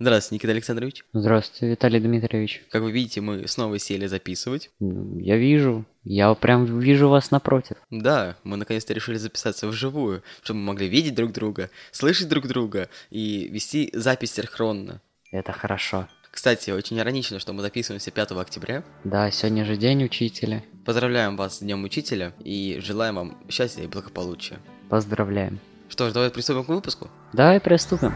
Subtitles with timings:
[0.00, 1.04] Здравствуйте, Никита Александрович.
[1.12, 2.62] Здравствуйте, Виталий Дмитриевич.
[2.70, 4.70] Как вы видите, мы снова сели записывать.
[4.78, 7.76] Ну, Я вижу, я прям вижу вас напротив.
[7.90, 12.88] Да, мы наконец-то решили записаться вживую, чтобы мы могли видеть друг друга, слышать друг друга
[13.10, 15.02] и вести запись синхронно.
[15.32, 16.06] Это хорошо.
[16.30, 18.84] Кстати, очень иронично, что мы записываемся 5 октября.
[19.02, 20.62] Да, сегодня же день учителя.
[20.84, 24.58] Поздравляем вас с Днем Учителя и желаем вам счастья и благополучия.
[24.88, 25.58] Поздравляем.
[25.88, 27.10] Что ж, давай приступим к выпуску.
[27.32, 28.14] Давай приступим.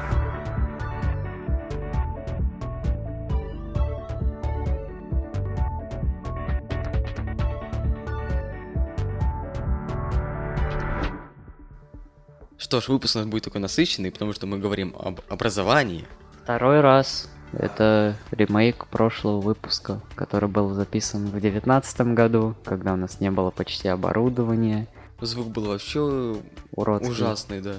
[12.73, 16.07] Что ж, выпуск у нас будет такой насыщенный, потому что мы говорим об образовании.
[16.43, 17.29] Второй раз.
[17.53, 23.51] Это ремейк прошлого выпуска, который был записан в девятнадцатом году, когда у нас не было
[23.51, 24.89] почти оборудования.
[25.21, 26.41] Звук был вообще
[26.71, 27.11] Уродский.
[27.11, 27.75] ужасный, да.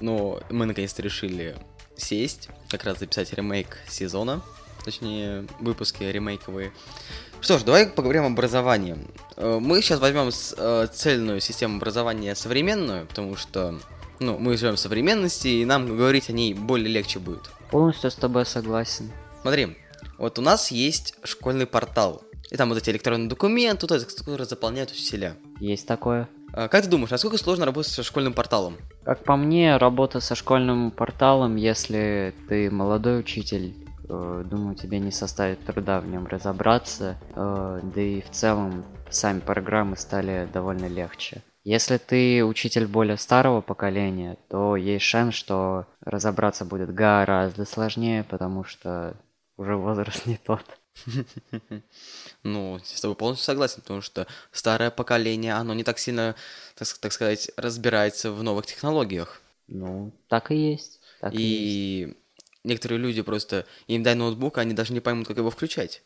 [0.00, 1.54] Но мы наконец-то решили
[1.98, 4.40] сесть, как раз записать ремейк сезона,
[4.82, 6.72] точнее, выпуски ремейковые.
[7.42, 8.96] Что ж, давай поговорим об образовании.
[9.36, 13.78] Э, Мы сейчас возьмем э, цельную систему образования современную, потому что
[14.20, 17.50] ну, мы живем в современности, и нам говорить о ней более легче будет.
[17.70, 19.10] Полностью с тобой согласен.
[19.42, 19.76] Смотри,
[20.18, 22.22] вот у нас есть школьный портал.
[22.50, 25.36] И там вот эти электронные документы, вот это, которые заполняют учителя.
[25.60, 26.28] Есть такое.
[26.52, 28.76] А Как ты думаешь, насколько сложно работать со школьным порталом?
[29.04, 33.74] Как по мне, работа со школьным порталом, если ты молодой учитель,
[34.08, 39.40] э, думаю, тебе не составит труда в нем разобраться, э, да и в целом сами
[39.40, 41.42] программы стали довольно легче.
[41.64, 48.64] Если ты учитель более старого поколения, то есть шанс, что разобраться будет гораздо сложнее, потому
[48.64, 49.16] что
[49.56, 50.64] уже возраст не тот.
[52.42, 56.34] Ну, с тобой полностью согласен, потому что старое поколение, оно не так сильно,
[56.74, 59.40] так, так сказать, разбирается в новых технологиях.
[59.66, 61.00] Ну, так и есть.
[61.20, 61.44] Так и есть.
[61.44, 62.16] и
[62.64, 66.02] некоторые люди просто, им дай ноутбук, они даже не поймут, как его включать.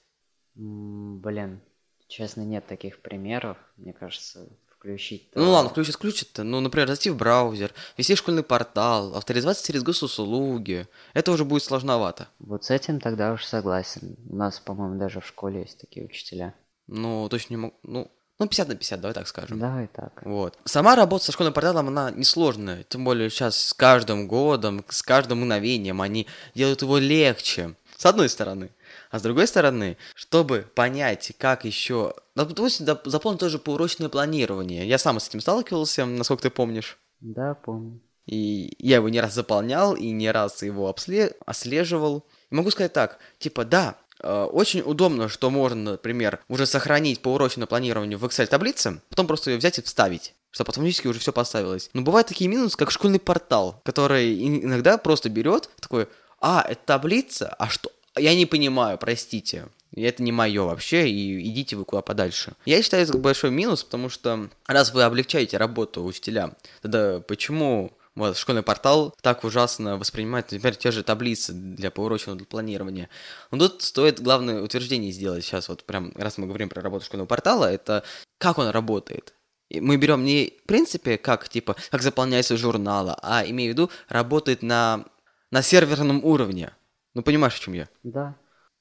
[0.54, 1.60] Блин,
[2.08, 3.56] честно, нет таких примеров.
[3.76, 4.48] Мне кажется,
[4.82, 5.28] включить...
[5.34, 6.42] Ну ладно, включит, включит-то.
[6.42, 10.88] Ну, например, зайти в браузер, вести школьный портал, авторизоваться через госуслуги.
[11.14, 12.28] Это уже будет сложновато.
[12.40, 14.16] Вот с этим тогда уж согласен.
[14.28, 16.54] У нас, по-моему, даже в школе есть такие учителя.
[16.88, 17.74] Ну, точно не могу.
[17.84, 19.60] Ну, ну, 50 на 50, давай так скажем.
[19.60, 20.20] Да, и так.
[20.24, 20.58] Вот.
[20.64, 22.82] Сама работа со школьным порталом, она несложная.
[22.88, 27.76] Тем более сейчас с каждым годом, с каждым мгновением они делают его легче.
[27.96, 28.70] С одной стороны.
[29.12, 32.14] А с другой стороны, чтобы понять, как еще...
[32.34, 34.88] Допустим, доп- заполнить тоже поурочное планирование.
[34.88, 36.98] Я сам с этим сталкивался, насколько ты помнишь.
[37.20, 38.00] Да, помню.
[38.24, 42.24] И я его не раз заполнял, и не раз его обсле- отслеживал.
[42.50, 47.66] И могу сказать так, типа, да, э, очень удобно, что можно, например, уже сохранить поурочное
[47.66, 51.88] планирование в Excel-таблице, потом просто ее взять и вставить чтобы автоматически уже все поставилось.
[51.94, 56.08] Но бывают такие минусы, как школьный портал, который ин- иногда просто берет такой,
[56.42, 57.90] а, это таблица, а что?
[58.16, 59.68] Я не понимаю, простите.
[59.94, 62.54] Это не мое вообще, и идите вы куда подальше.
[62.64, 68.36] Я считаю, это большой минус, потому что раз вы облегчаете работу учителям, тогда почему вот
[68.36, 73.08] школьный портал так ужасно воспринимает, например, те же таблицы для поурочного планирования.
[73.50, 77.26] Но тут стоит главное утверждение сделать сейчас, вот прям, раз мы говорим про работу школьного
[77.26, 78.04] портала, это
[78.38, 79.34] как он работает.
[79.68, 83.90] И мы берем не в принципе, как типа, как заполняется журнала, а имею в виду,
[84.08, 85.06] работает на,
[85.50, 86.72] на серверном уровне.
[87.14, 87.88] Ну понимаешь, о чем я?
[88.02, 88.34] Да.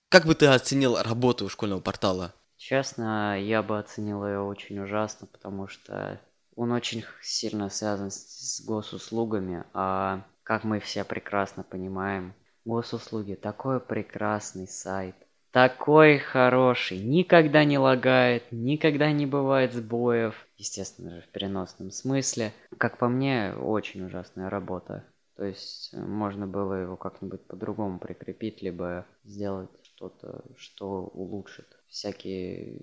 [0.09, 2.33] Как бы ты оценил работу школьного портала?
[2.57, 6.19] Честно, я бы оценил ее очень ужасно, потому что
[6.55, 12.33] он очень сильно связан с, с госуслугами, а как мы все прекрасно понимаем,
[12.65, 15.15] госуслуги такой прекрасный сайт,
[15.51, 22.53] такой хороший, никогда не лагает, никогда не бывает сбоев, естественно же в переносном смысле.
[22.77, 25.03] Как по мне, очень ужасная работа.
[25.41, 32.79] То есть э, можно было его как-нибудь по-другому прикрепить, либо сделать что-то, что улучшит всякие...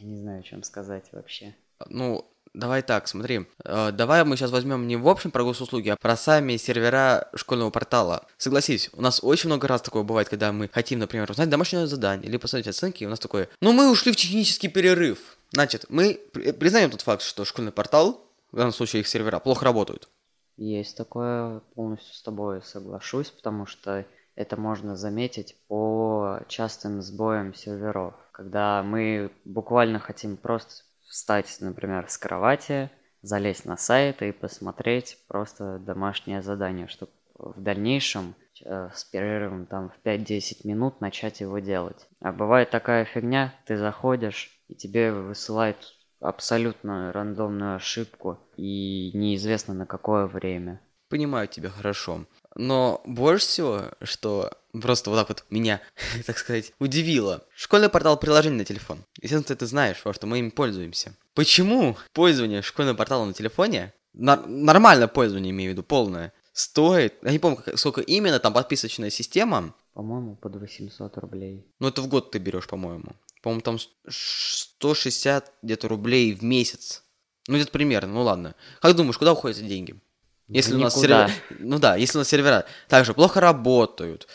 [0.00, 1.54] Я не знаю, чем сказать вообще.
[1.88, 3.46] Ну, давай так, смотри.
[3.64, 7.70] Э, давай мы сейчас возьмем не в общем про госуслуги, а про сами сервера школьного
[7.70, 8.26] портала.
[8.38, 12.28] Согласись, у нас очень много раз такое бывает, когда мы хотим, например, узнать домашнее задание
[12.28, 15.36] или посмотреть оценки, и у нас такое, ну мы ушли в технический перерыв.
[15.52, 19.64] Значит, мы при- признаем тот факт, что школьный портал, в данном случае их сервера, плохо
[19.64, 20.08] работают.
[20.56, 24.04] Есть такое, полностью с тобой соглашусь, потому что
[24.34, 28.14] это можно заметить по частым сбоям серверов.
[28.32, 32.90] Когда мы буквально хотим просто встать, например, с кровати,
[33.22, 39.90] залезть на сайт и посмотреть просто домашнее задание, чтобы в дальнейшем э, с перерывом там
[39.90, 42.08] в 5-10 минут начать его делать.
[42.20, 49.86] А бывает такая фигня, ты заходишь, и тебе высылают абсолютно рандомную ошибку, и неизвестно на
[49.86, 50.80] какое время.
[51.08, 52.24] Понимаю тебя хорошо.
[52.54, 55.80] Но больше всего, что просто вот так вот меня,
[56.26, 57.44] так сказать, удивило.
[57.54, 59.04] Школьный портал приложений на телефон.
[59.20, 61.14] Естественно, ты знаешь, потому что мы им пользуемся.
[61.34, 67.30] Почему пользование школьным порталом на телефоне, нар- нормальное пользование, имею в виду, полное, стоит, я
[67.32, 71.66] не помню, как- сколько именно там подписочная система, По-моему, под 800 рублей.
[71.80, 73.16] ну это в год ты берешь, по-моему.
[73.42, 73.88] По-моему, там с-
[74.78, 77.02] 160 где-то рублей в месяц.
[77.48, 78.54] Ну, где-то примерно, ну ладно.
[78.80, 79.96] Как думаешь, куда уходят эти деньги?
[80.48, 81.28] Если у нас Никуда.
[81.28, 81.42] сервера...
[81.60, 84.26] Ну да, если у нас сервера также плохо работают.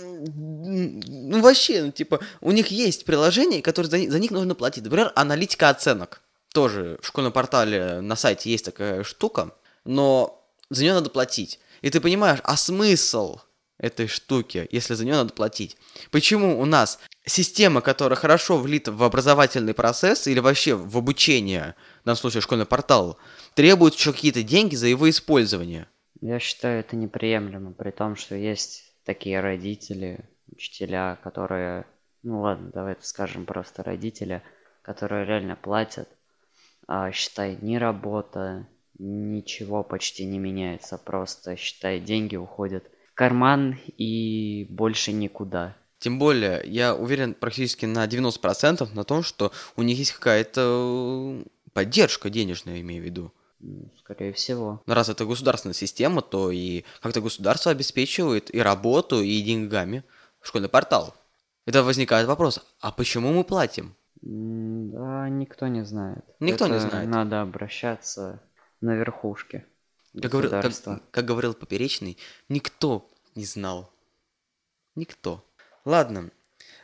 [0.00, 4.84] Ну вообще, ну типа, у них есть приложения, которые за, за них нужно платить.
[4.84, 6.22] Например, аналитика оценок.
[6.52, 9.54] Тоже в школьном портале на сайте есть такая штука,
[9.84, 11.60] но за нее надо платить.
[11.80, 13.38] И ты понимаешь, а смысл
[13.82, 15.76] этой штуки, если за нее надо платить?
[16.10, 22.06] Почему у нас система, которая хорошо влита в образовательный процесс или вообще в обучение, в
[22.06, 23.18] данном случае школьный портал,
[23.54, 25.88] требует еще какие-то деньги за его использование?
[26.20, 31.84] Я считаю это неприемлемо, при том, что есть такие родители, учителя, которые,
[32.22, 34.42] ну ладно, давай это скажем просто родители,
[34.82, 36.08] которые реально платят,
[36.86, 38.68] а считай, ни работа,
[38.98, 42.84] ничего почти не меняется, просто считай, деньги уходят
[43.14, 45.76] карман и больше никуда.
[45.98, 51.44] Тем более, я уверен практически на 90% на том, что у них есть какая-то э,
[51.72, 53.32] поддержка денежная, имею в виду.
[54.00, 54.82] Скорее всего.
[54.86, 60.02] Но раз это государственная система, то и как-то государство обеспечивает и работу, и деньгами
[60.40, 61.14] школьный портал.
[61.66, 63.94] Это возникает вопрос, а почему мы платим?
[64.20, 66.24] Да, никто не знает.
[66.40, 67.08] Никто не Это знает.
[67.08, 68.42] Надо обращаться
[68.80, 69.66] на верхушке.
[70.14, 72.18] Как говорил, как- как говорил Поперечный,
[72.48, 73.90] никто не знал.
[74.94, 75.44] Никто.
[75.84, 76.30] Ладно.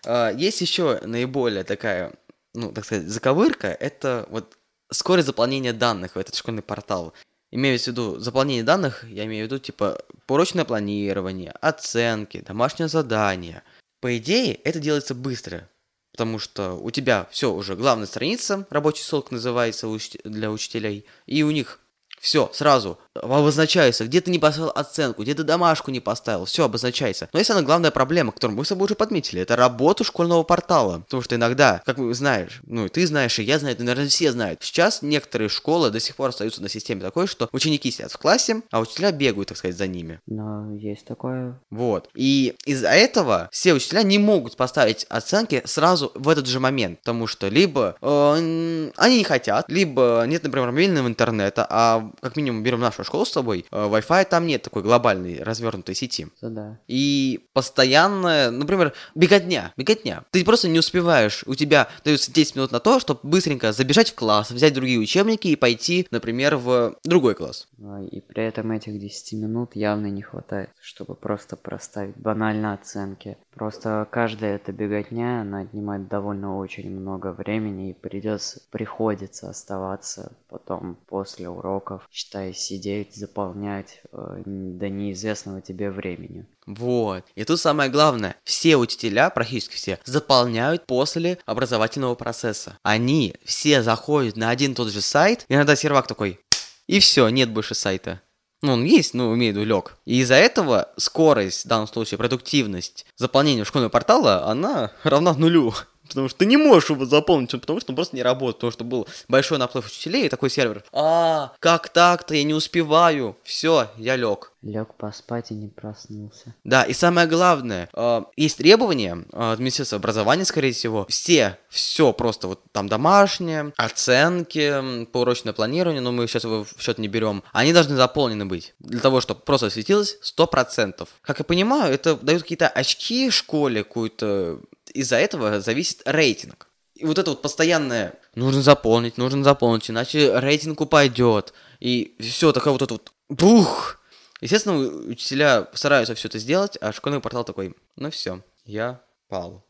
[0.04, 2.14] А, Есть еще наиболее такая,
[2.54, 3.68] ну, так сказать, заковырка.
[3.68, 4.56] Это вот
[4.90, 7.12] скорость заполнения данных в этот школьный портал.
[7.50, 13.62] Имею в виду заполнение данных, я имею в виду, типа, порочное планирование, оценки, домашнее задание.
[14.00, 15.68] По идее, это делается быстро.
[16.12, 19.86] Потому что у тебя все уже главная страница, рабочий стол называется
[20.24, 21.80] для учителей, и у них
[22.20, 27.28] все сразу обозначается, где ты не поставил оценку, где ты домашку не поставил, все обозначается.
[27.32, 31.00] Но есть одна главная проблема, которую мы с тобой уже подметили, это работа школьного портала.
[31.00, 34.08] Потому что иногда, как вы знаешь, ну и ты знаешь, и я знаю, и, наверное,
[34.08, 38.12] все знают, сейчас некоторые школы до сих пор остаются на системе такой, что ученики сидят
[38.12, 40.20] в классе, а учителя бегают, так сказать, за ними.
[40.26, 41.58] Но есть такое.
[41.70, 42.08] Вот.
[42.14, 47.00] И из-за этого все учителя не могут поставить оценки сразу в этот же момент.
[47.00, 52.62] Потому что либо э, они не хотят, либо нет, например, мобильного интернета, а как минимум
[52.62, 56.28] берем нашу школу с тобой, э, Wi-Fi там нет такой глобальной развернутой сети.
[56.38, 56.78] Это да.
[56.86, 60.24] И постоянно, например, беготня, беготня.
[60.30, 64.14] Ты просто не успеваешь, у тебя дается 10 минут на то, чтобы быстренько забежать в
[64.14, 67.67] класс, взять другие учебники и пойти, например, в другой класс.
[67.82, 73.36] А, И при этом этих 10 минут явно не хватает, чтобы просто проставить банально оценки.
[73.54, 80.96] Просто каждая эта беготня, она отнимает довольно очень много времени и придется, приходится оставаться потом
[81.06, 86.46] после уроков, считай, сидеть, заполнять э, до неизвестного тебе времени.
[86.66, 87.24] Вот.
[87.34, 92.78] И тут самое главное, все учителя, практически все, заполняют после образовательного процесса.
[92.82, 96.40] Они все заходят на один и тот же сайт, и иногда сервак такой,
[96.88, 98.20] и все, нет больше сайта.
[98.60, 99.98] Ну, он есть, ну, имею в виду, лег.
[100.04, 105.74] И из-за этого скорость, в данном случае, продуктивность заполнения школьного портала, она равна нулю.
[106.08, 108.84] Потому что ты не можешь его заполнить, потому что он просто не работает, потому что
[108.84, 110.84] был большой наплыв учителей и такой сервер.
[110.92, 113.36] А, как так-то, я не успеваю.
[113.44, 114.52] Все, я лег.
[114.62, 116.52] Лег поспать и не проснулся.
[116.64, 121.06] Да, и самое главное, э, есть требования э, от Министерства образования, скорее всего.
[121.08, 126.98] Все, все просто вот там домашнее, оценки, поурочное планирование, но мы сейчас его в счет
[126.98, 127.44] не берем.
[127.52, 131.06] Они должны заполнены быть для того, чтобы просто светилось 100%.
[131.22, 134.60] Как я понимаю, это дают какие-то очки школе, какую-то...
[134.90, 136.68] Из-за этого зависит рейтинг.
[136.94, 141.52] И вот это вот постоянное нужно заполнить, нужно заполнить, иначе рейтинг упадет.
[141.80, 143.98] И все, такая вот это вот бух,
[144.40, 149.64] Естественно, учителя стараются все это сделать, а школьный портал такой, ну все, я пал.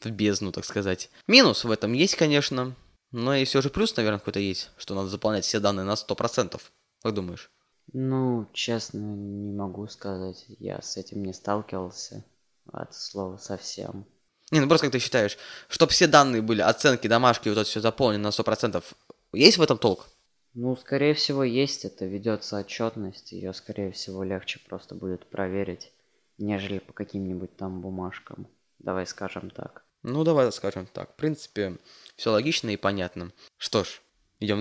[0.00, 1.10] В бездну, так сказать.
[1.26, 2.74] Минус в этом есть, конечно,
[3.10, 6.60] но и все же плюс, наверное, какой-то есть, что надо заполнять все данные на 100%.
[7.02, 7.50] Как думаешь?
[7.92, 10.44] Ну, честно, не могу сказать.
[10.58, 12.24] Я с этим не сталкивался.
[12.72, 14.06] От слова совсем.
[14.52, 17.80] Не, ну просто как ты считаешь, чтобы все данные были, оценки, домашки, вот это все
[17.80, 18.84] заполнено на 100%,
[19.32, 20.08] есть в этом толк?
[20.54, 22.04] Ну, скорее всего, есть это.
[22.04, 23.32] Ведется отчетность.
[23.32, 25.90] Ее, скорее всего, легче просто будет проверить,
[26.36, 28.46] нежели по каким-нибудь там бумажкам.
[28.78, 29.84] Давай скажем так.
[30.02, 31.12] Ну, давай скажем так.
[31.12, 31.78] В принципе,
[32.16, 33.32] все логично и понятно.
[33.56, 34.02] Что ж,
[34.40, 34.60] идем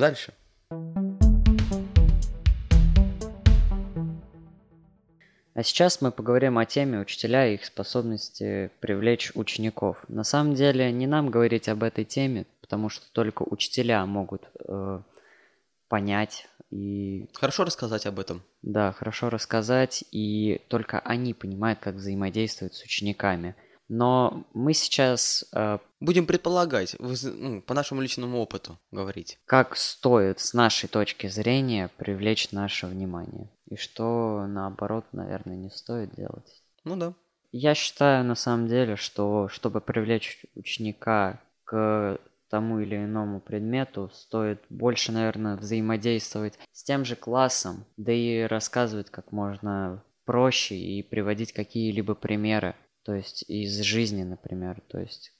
[5.53, 9.98] А сейчас мы поговорим о теме учителя и их способности привлечь учеников.
[10.08, 15.01] На самом деле не нам говорить об этой теме, потому что только учителя могут э,
[15.89, 17.27] понять и...
[17.34, 18.43] Хорошо рассказать об этом.
[18.62, 23.55] Да, хорошо рассказать, и только они понимают, как взаимодействовать с учениками.
[23.89, 25.46] Но мы сейчас...
[25.53, 29.38] Э, Будем предполагать, ну, по нашему личному опыту говорить.
[29.46, 33.50] Как стоит с нашей точки зрения привлечь наше внимание.
[33.71, 36.61] И что, наоборот, наверное, не стоит делать.
[36.83, 37.13] Ну да.
[37.53, 44.61] Я считаю, на самом деле, что чтобы привлечь ученика к тому или иному предмету, стоит
[44.69, 51.53] больше, наверное, взаимодействовать с тем же классом, да и рассказывать как можно проще и приводить
[51.53, 52.75] какие-либо примеры,
[53.05, 55.31] то есть из жизни, например, то есть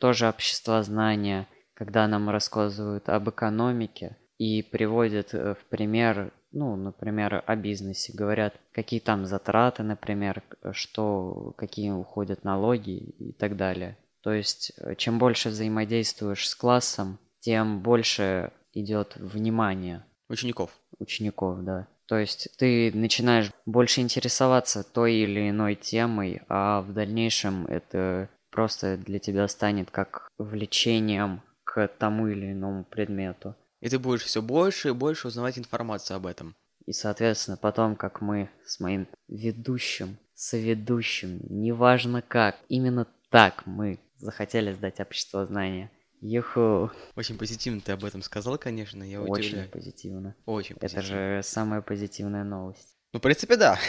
[0.00, 7.42] тоже общество знания, когда нам рассказывают об экономике и приводят э, в пример, ну, например,
[7.46, 10.42] о бизнесе, говорят, какие там затраты, например,
[10.72, 13.96] что, какие уходят налоги и так далее.
[14.22, 20.04] То есть, э, чем больше взаимодействуешь с классом, тем больше идет внимание.
[20.28, 20.70] Учеников.
[20.98, 21.88] Учеников, да.
[22.06, 28.96] То есть ты начинаешь больше интересоваться той или иной темой, а в дальнейшем это просто
[28.96, 33.56] для тебя станет как влечением к тому или иному предмету.
[33.82, 36.54] И ты будешь все больше и больше узнавать информацию об этом.
[36.86, 44.72] И, соответственно, потом, как мы с моим ведущим, соведущим, неважно как, именно так мы захотели
[44.72, 45.90] сдать общество знания.
[46.20, 46.92] Юху.
[47.16, 49.70] Очень позитивно ты об этом сказал, конечно, я Очень удивляю.
[49.70, 50.36] позитивно.
[50.46, 51.00] Очень позитивно.
[51.00, 52.96] Это же самая позитивная новость.
[53.12, 53.80] Ну, в принципе, да.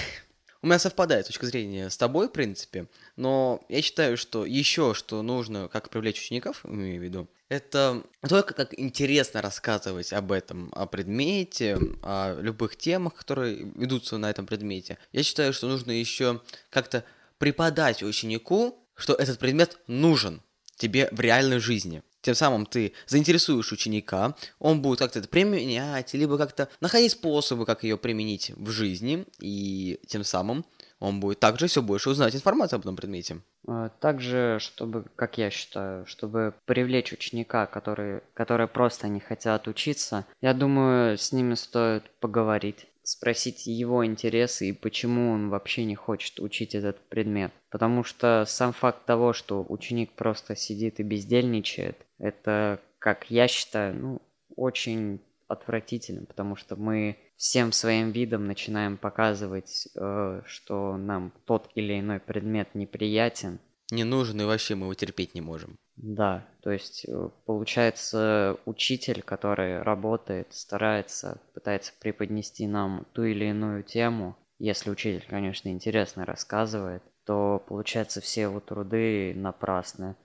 [0.64, 5.22] У меня совпадает точка зрения с тобой, в принципе, но я считаю, что еще что
[5.22, 10.88] нужно, как привлечь учеников, имею в виду, это только как интересно рассказывать об этом, о
[10.88, 14.98] предмете, о любых темах, которые ведутся на этом предмете.
[15.12, 16.42] Я считаю, что нужно еще
[16.72, 17.04] как-то
[17.38, 20.42] преподать ученику что этот предмет нужен
[20.76, 22.04] тебе в реальной жизни.
[22.24, 27.84] Тем самым ты заинтересуешь ученика, он будет как-то это применять, либо как-то находить способы, как
[27.84, 30.66] ее применить в жизни, и тем самым
[31.00, 33.42] он будет также все больше узнать информацию об этом предмете.
[33.68, 40.26] А, также, чтобы, как я считаю, чтобы привлечь ученика, которые, которые просто не хотят учиться,
[40.40, 46.40] я думаю, с ними стоит поговорить спросить его интересы и почему он вообще не хочет
[46.40, 47.52] учить этот предмет.
[47.70, 53.96] Потому что сам факт того, что ученик просто сидит и бездельничает, это, как я считаю,
[53.96, 54.22] ну,
[54.56, 62.00] очень отвратительно, потому что мы всем своим видом начинаем показывать, э, что нам тот или
[62.00, 63.60] иной предмет неприятен.
[63.92, 65.76] Не нужен и вообще мы его терпеть не можем.
[65.96, 73.84] Да, то есть э, получается учитель, который работает, старается, пытается преподнести нам ту или иную
[73.84, 80.16] тему, если учитель, конечно, интересно рассказывает, то получается все его труды напрасны.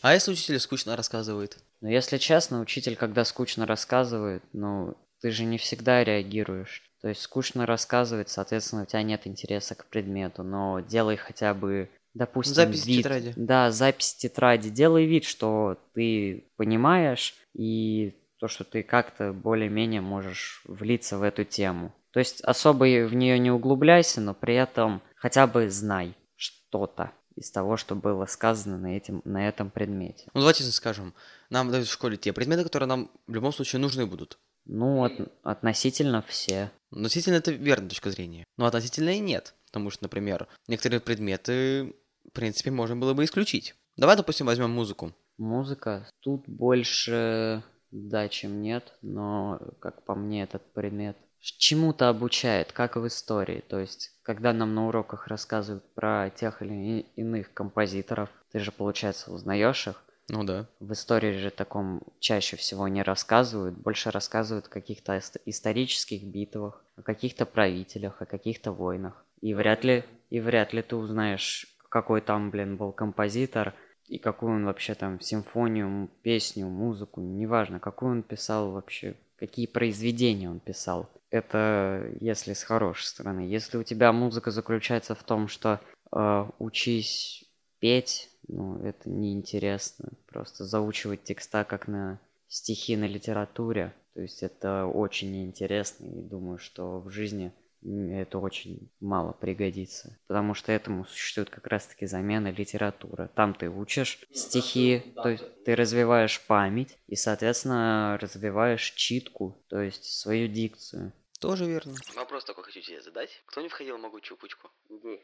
[0.00, 1.58] А если учитель скучно рассказывает?
[1.80, 6.82] Ну, если честно, учитель, когда скучно рассказывает, ну, ты же не всегда реагируешь.
[7.00, 11.88] То есть скучно рассказывает, соответственно, у тебя нет интереса к предмету, но делай хотя бы
[12.14, 13.32] допустим, запись вид, тетради.
[13.36, 14.70] Да, запись тетради.
[14.70, 21.44] Делай вид, что ты понимаешь, и то, что ты как-то более-менее можешь влиться в эту
[21.44, 21.94] тему.
[22.12, 27.50] То есть особо в нее не углубляйся, но при этом хотя бы знай что-то из
[27.50, 30.24] того, что было сказано на, этим, на этом предмете.
[30.34, 31.14] Ну, давайте скажем,
[31.50, 34.38] нам дают в школе те предметы, которые нам в любом случае нужны будут.
[34.66, 36.70] Ну, от, относительно все.
[36.90, 38.44] Относительно это верная точка зрения.
[38.56, 39.54] Но относительно и нет.
[39.66, 41.94] Потому что, например, некоторые предметы
[42.28, 43.74] в принципе, можно было бы исключить.
[43.96, 45.12] Давай, допустим, возьмем музыку.
[45.38, 46.08] Музыка.
[46.20, 53.06] Тут больше да, чем нет, но, как по мне, этот предмет чему-то обучает, как в
[53.06, 53.64] истории.
[53.68, 59.32] То есть, когда нам на уроках рассказывают про тех или иных композиторов, ты же, получается,
[59.32, 60.02] узнаешь их.
[60.30, 60.66] Ну да.
[60.78, 67.02] В истории же таком чаще всего не рассказывают, больше рассказывают о каких-то исторических битвах, о
[67.02, 69.24] каких-то правителях, о каких-то войнах.
[69.40, 73.74] И вряд ли, и вряд ли ты узнаешь какой там, блин, был композитор,
[74.06, 80.50] и какую он вообще там симфонию, песню, музыку, неважно, какую он писал вообще, какие произведения
[80.50, 81.08] он писал.
[81.30, 83.40] Это если с хорошей стороны.
[83.40, 85.80] Если у тебя музыка заключается в том, что
[86.12, 87.44] э, учись
[87.80, 90.10] петь, ну, это неинтересно.
[90.26, 92.18] Просто заучивать текста как на
[92.48, 93.94] стихи на литературе.
[94.14, 100.18] То есть это очень неинтересно, и думаю, что в жизни это очень мало пригодится.
[100.26, 103.30] Потому что этому существует как раз-таки замена литературы.
[103.34, 110.04] Там ты учишь стихи, то есть ты развиваешь память и, соответственно, развиваешь читку, то есть
[110.04, 111.12] свою дикцию.
[111.40, 111.94] Тоже верно.
[112.16, 113.42] Вопрос такой хочу тебе задать.
[113.46, 114.70] Кто не входил в могучую кучку?
[114.88, 115.20] Иди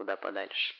[0.00, 0.74] куда подальше.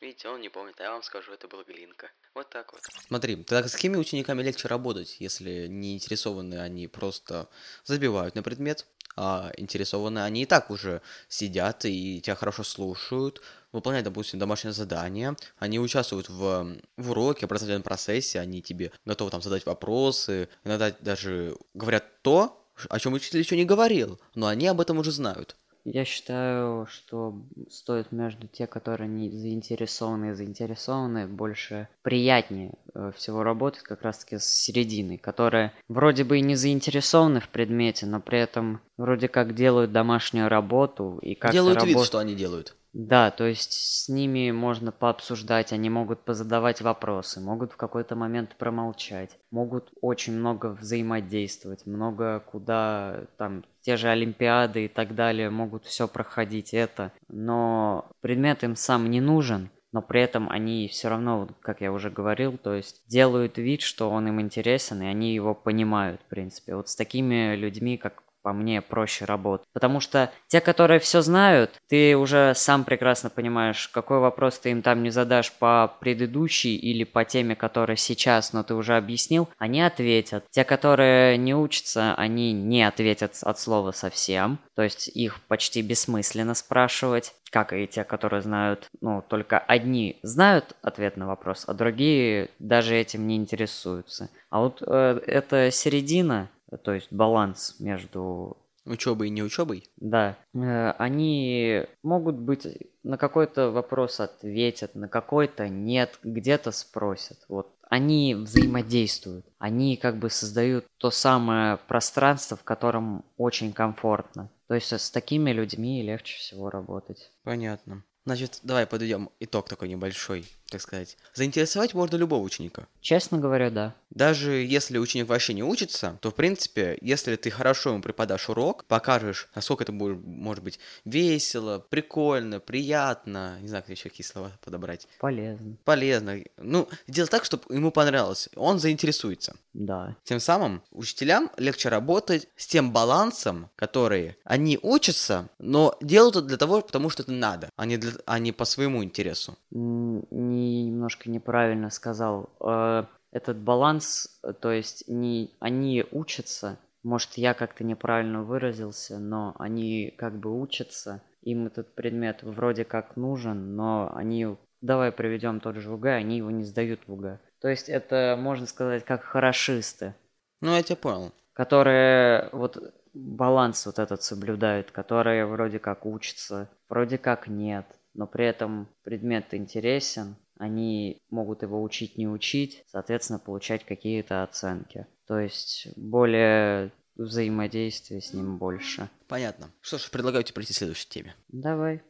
[0.00, 2.10] Видите, он не помнит, а я вам скажу, это был Глинка.
[2.32, 2.80] Вот так вот.
[3.08, 7.48] Смотри, тогда с какими учениками легче работать, если не интересованы они просто
[7.84, 10.20] забивают на предмет, а интересованы.
[10.20, 13.40] Они и так уже сидят и тебя хорошо слушают,
[13.72, 19.42] выполняют, допустим, домашнее задание, они участвуют в, в уроке, образовательном процессе, они тебе готовы там
[19.42, 24.80] задать вопросы, иногда даже говорят то, о чем учитель еще не говорил, но они об
[24.80, 25.56] этом уже знают.
[25.84, 33.42] Я считаю, что стоит между те, которые не заинтересованы и заинтересованы, больше приятнее э, всего
[33.42, 38.38] работать как раз-таки с серединой, которые вроде бы и не заинтересованы в предмете, но при
[38.38, 41.88] этом вроде как делают домашнюю работу и как Делают работ...
[41.88, 42.76] вид, что они делают.
[42.92, 48.54] Да, то есть с ними можно пообсуждать, они могут позадавать вопросы, могут в какой-то момент
[48.58, 55.86] промолчать, могут очень много взаимодействовать, много куда там те же Олимпиады и так далее могут
[55.86, 61.48] все проходить это, но предмет им сам не нужен, но при этом они все равно,
[61.62, 65.54] как я уже говорил, то есть делают вид, что он им интересен, и они его
[65.54, 66.76] понимают, в принципе.
[66.76, 69.66] Вот с такими людьми, как по мне проще работать.
[69.72, 74.82] Потому что те, которые все знают, ты уже сам прекрасно понимаешь, какой вопрос ты им
[74.82, 79.80] там не задашь по предыдущей или по теме, которая сейчас, но ты уже объяснил, они
[79.80, 80.44] ответят.
[80.50, 84.58] Те, которые не учатся, они не ответят от слова совсем.
[84.74, 90.74] То есть их почти бессмысленно спрашивать как и те, которые знают, ну, только одни знают
[90.80, 94.30] ответ на вопрос, а другие даже этим не интересуются.
[94.48, 96.48] А вот э, эта середина,
[96.78, 99.88] то есть баланс между Учебой и не учебой?
[99.96, 100.36] Да.
[100.54, 102.66] Э, они могут быть
[103.04, 107.38] на какой-то вопрос ответят, на какой-то нет, где-то спросят.
[107.48, 109.46] Вот они взаимодействуют.
[109.58, 114.50] Они как бы создают то самое пространство, в котором очень комфортно.
[114.66, 117.30] То есть с такими людьми легче всего работать.
[117.44, 118.02] Понятно.
[118.24, 121.16] Значит, давай подведем итог такой небольшой, так сказать.
[121.34, 122.86] Заинтересовать можно любого ученика.
[123.00, 123.94] Честно говоря, да.
[124.10, 128.84] Даже если ученик вообще не учится, то, в принципе, если ты хорошо ему преподашь урок,
[128.84, 134.52] покажешь, насколько это будет, может быть, весело, прикольно, приятно, не знаю, как еще какие слова
[134.62, 135.08] подобрать.
[135.18, 135.76] Полезно.
[135.84, 136.38] Полезно.
[136.58, 139.56] Ну, сделать так, чтобы ему понравилось, он заинтересуется.
[139.72, 140.16] Да.
[140.24, 146.56] Тем самым учителям легче работать с тем балансом, который они учатся, но делают это для
[146.58, 149.56] того, потому что это надо, а не, для, а не по своему интересу.
[149.70, 152.50] Не, немножко неправильно сказал.
[152.60, 160.14] Э, этот баланс, то есть не, они учатся, может, я как-то неправильно выразился, но они
[160.16, 165.92] как бы учатся, им этот предмет вроде как нужен, но они, давай проведем тот же
[165.92, 167.40] УГ, они его не сдают в УГ.
[167.60, 170.14] То есть это, можно сказать, как хорошисты.
[170.60, 171.32] Ну, я тебя понял.
[171.54, 172.78] Которые вот
[173.14, 179.52] баланс вот этот соблюдают, которые вроде как учатся, вроде как нет, но при этом предмет
[179.54, 185.08] интересен, они могут его учить, не учить, соответственно, получать какие-то оценки.
[185.26, 189.10] То есть более взаимодействия с ним больше.
[189.26, 189.72] Понятно.
[189.80, 191.34] Что ж, предлагаю тебе пройти к следующей теме.
[191.48, 192.00] Давай.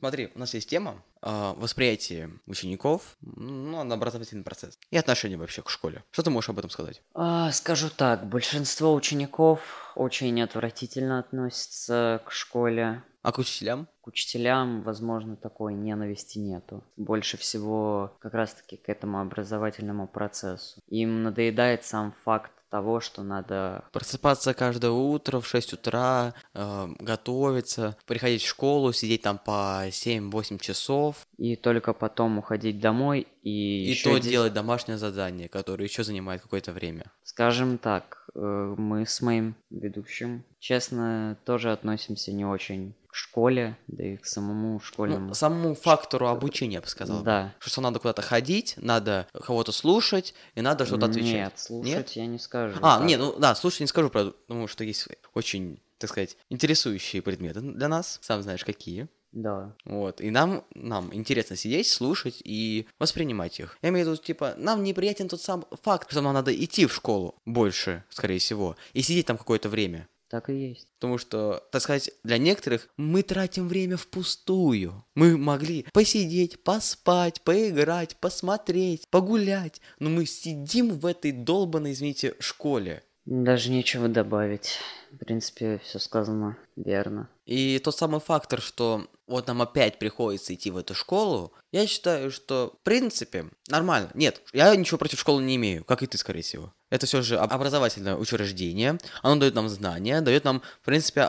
[0.00, 5.62] Смотри, у нас есть тема э, восприятие учеников, ну, на образовательный процесс и отношение вообще
[5.62, 6.02] к школе.
[6.10, 7.02] Что ты можешь об этом сказать?
[7.14, 13.04] А, скажу так, большинство учеников очень отвратительно относятся к школе.
[13.22, 13.86] А к учителям?
[14.02, 16.82] К учителям, возможно, такой ненависти нету.
[16.96, 20.80] Больше всего как раз-таки к этому образовательному процессу.
[20.88, 23.84] Им надоедает сам факт того, что надо...
[23.92, 30.58] Просыпаться каждое утро в 6 утра, э, готовиться, приходить в школу, сидеть там по 7-8
[30.58, 31.26] часов.
[31.36, 33.92] И только потом уходить домой и...
[33.92, 34.32] И то здесь...
[34.32, 37.04] делать домашнее задание, которое еще занимает какое-то время.
[37.24, 44.04] Скажем так, э, мы с моим ведущим, честно, тоже относимся не очень к школе, да
[44.04, 45.28] и к самому школьному...
[45.28, 47.22] Ну, самому фактору обучения, я бы сказал.
[47.22, 47.54] Да.
[47.58, 51.32] Что надо куда-то ходить, надо кого-то слушать, и надо что-то отвечать.
[51.34, 52.10] Нет, слушать Нет?
[52.12, 52.78] я не скажу.
[52.80, 53.06] А, так.
[53.06, 57.88] не, ну да, слушать не скажу, потому что есть очень, так сказать, интересующие предметы для
[57.88, 59.08] нас, сам знаешь, какие.
[59.32, 59.74] Да.
[59.84, 60.22] Вот.
[60.22, 63.76] И нам, нам интересно сидеть, слушать и воспринимать их.
[63.82, 66.94] Я имею в виду, типа, нам неприятен тот сам факт, что нам надо идти в
[66.94, 70.08] школу больше, скорее всего, и сидеть там какое-то время.
[70.32, 70.88] Так и есть.
[70.94, 75.04] Потому что, так сказать, для некоторых мы тратим время впустую.
[75.14, 79.82] Мы могли посидеть, поспать, поиграть, посмотреть, погулять.
[79.98, 83.02] Но мы сидим в этой долбанной, извините, школе.
[83.26, 84.78] Даже нечего добавить.
[85.10, 87.28] В принципе, все сказано верно.
[87.44, 92.30] И тот самый фактор, что вот нам опять приходится идти в эту школу, я считаю,
[92.30, 94.10] что в принципе нормально.
[94.14, 96.72] Нет, я ничего против школы не имею, как и ты, скорее всего.
[96.92, 98.98] Это все же образовательное учреждение.
[99.22, 101.28] Оно дает нам знания, дает нам, в принципе,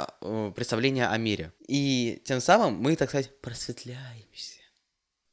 [0.55, 1.53] представление о мире.
[1.69, 4.59] И тем самым мы, так сказать, просветляемся.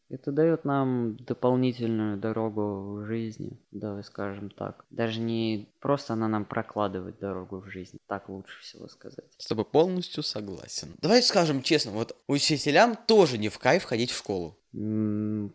[0.08, 4.84] Это дает нам дополнительную дорогу в жизни, давай скажем так.
[4.90, 9.24] Даже не просто она нам прокладывает дорогу в жизни, так лучше всего сказать.
[9.36, 10.94] С тобой полностью согласен.
[11.02, 14.56] Давайте скажем честно, вот учителям тоже не в кайф ходить в школу.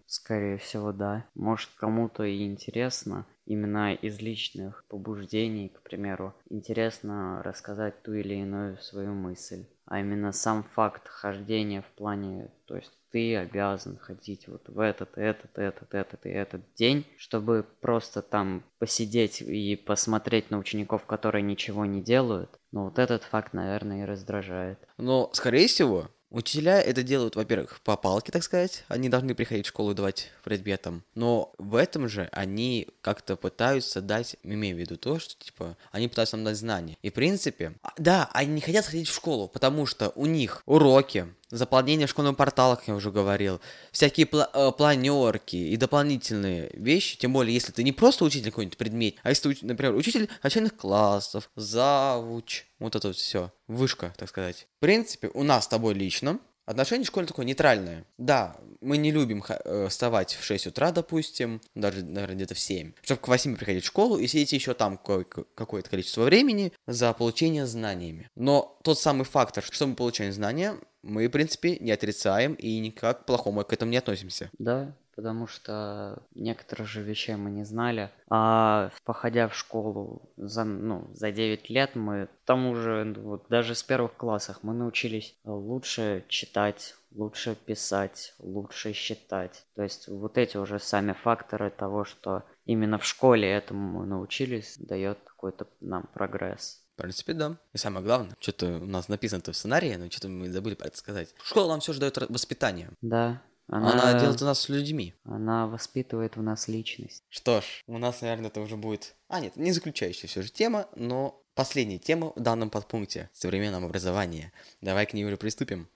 [0.07, 1.25] скорее всего, да.
[1.33, 8.77] Может, кому-то и интересно, именно из личных побуждений, к примеру, интересно рассказать ту или иную
[8.79, 9.65] свою мысль.
[9.85, 15.17] А именно сам факт хождения в плане, то есть ты обязан ходить вот в этот,
[15.17, 21.43] этот, этот, этот и этот день, чтобы просто там посидеть и посмотреть на учеников, которые
[21.43, 22.49] ничего не делают.
[22.71, 24.79] Но вот этот факт, наверное, и раздражает.
[24.97, 28.83] Но, скорее всего, Учителя это делают, во-первых, по палке, так сказать.
[28.89, 31.01] Они должны приходить в школу и давать предметам.
[31.15, 36.09] Но в этом же они как-то пытаются дать, имею в виду то, что, типа, они
[36.09, 36.97] пытаются нам дать знания.
[37.01, 40.61] И, в принципе, а, да, они не хотят ходить в школу, потому что у них
[40.65, 43.59] уроки, заполнение школьного портала, как я уже говорил,
[43.91, 48.77] всякие пла- э, планерки и дополнительные вещи, тем более, если ты не просто учитель какой-нибудь
[48.77, 54.29] предмет, а если ты, например, учитель начальных классов, завуч, вот это вот все, вышка, так
[54.29, 54.67] сказать.
[54.77, 58.05] В принципе, у нас с тобой лично Отношение в школе такое нейтральное.
[58.17, 62.93] Да, мы не любим э, вставать в 6 утра, допустим, даже, наверное, где-то в 7,
[63.03, 67.67] чтобы к 8 приходить в школу и сидеть еще там какое-то количество времени за получение
[67.67, 68.31] знаниями.
[68.35, 73.21] Но тот самый фактор, что мы получаем знания, мы, в принципе, не отрицаем и никак
[73.21, 74.49] к плохому к этому не относимся.
[74.57, 78.09] Да, потому что некоторых же вещей мы не знали.
[78.29, 83.75] А походя в школу за, ну, за 9 лет, мы к тому же, вот, даже
[83.75, 89.63] с первых классов мы научились лучше читать, лучше писать, лучше считать.
[89.75, 94.75] То есть вот эти уже сами факторы того, что именно в школе этому мы научились,
[94.77, 96.84] дает какой-то нам прогресс.
[96.95, 97.57] В принципе, да.
[97.73, 100.97] И самое главное, что-то у нас написано-то в сценарии, но что-то мы забыли про это
[100.97, 101.35] сказать.
[101.43, 102.89] Школа нам все же дает воспитание.
[103.01, 103.41] Да.
[103.67, 103.91] Она...
[103.91, 105.13] она делает у нас с людьми.
[105.25, 107.21] Она воспитывает в нас личность.
[107.27, 109.15] Что ж, у нас, наверное, это уже будет...
[109.27, 114.53] А, нет, не заключающая все же тема, но последняя тема в данном подпункте современном образовании.
[114.79, 115.89] Давай к ней уже приступим.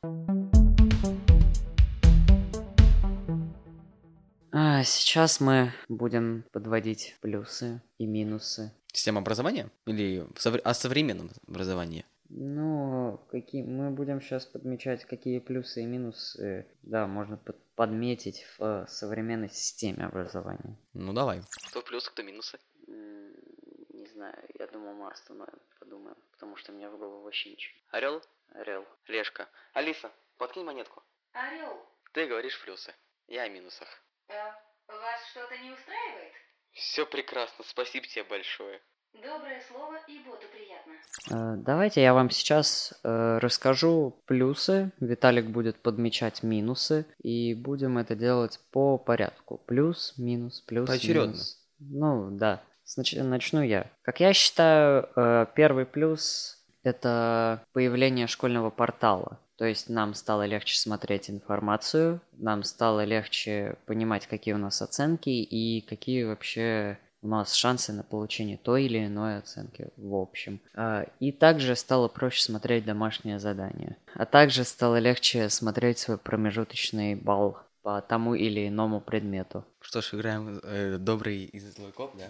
[4.52, 9.69] А, сейчас мы будем подводить плюсы и минусы Система образования?
[9.86, 10.25] Или
[10.63, 12.06] о современном образовании?
[12.30, 18.63] Ну, какие мы будем сейчас подмечать, какие плюсы и минусы, да, можно под, подметить в
[18.63, 20.78] э, современной системе образования.
[20.93, 21.41] Ну давай.
[21.69, 22.60] Кто плюсы, кто минусы?
[22.88, 27.75] Не знаю, я думал, мы остановим, подумаем, потому что у меня в голову вообще ничего.
[27.89, 28.21] Орел?
[28.54, 28.86] Орел.
[29.08, 29.49] Лешка.
[29.73, 31.02] Алиса, подкинь монетку.
[31.34, 31.84] Орел.
[32.13, 32.93] Ты говоришь плюсы,
[33.28, 33.88] я о минусах.
[34.28, 36.34] А, вас что-то не устраивает?
[36.74, 38.80] Все прекрасно, спасибо тебе большое.
[39.14, 40.94] Доброе слово и боту приятно.
[41.32, 44.92] Э, давайте я вам сейчас э, расскажу плюсы.
[45.00, 47.06] Виталик будет подмечать минусы.
[47.24, 49.58] И будем это делать по порядку.
[49.66, 51.32] Плюс, минус, плюс, Поочередно.
[51.32, 51.58] минус.
[51.80, 52.62] Ну, да.
[52.86, 53.92] Снач- начну я.
[54.04, 59.40] Как я считаю, э, первый плюс это появление школьного портала.
[59.60, 65.30] То есть нам стало легче смотреть информацию, нам стало легче понимать, какие у нас оценки
[65.30, 70.62] и какие вообще у нас шансы на получение той или иной оценки в общем.
[70.74, 73.98] А, и также стало проще смотреть домашние задания.
[74.15, 79.65] А также стало легче смотреть свой промежуточный балл по тому или иному предмету.
[79.82, 82.28] Что ж, играем э, добрый и злой коп, да?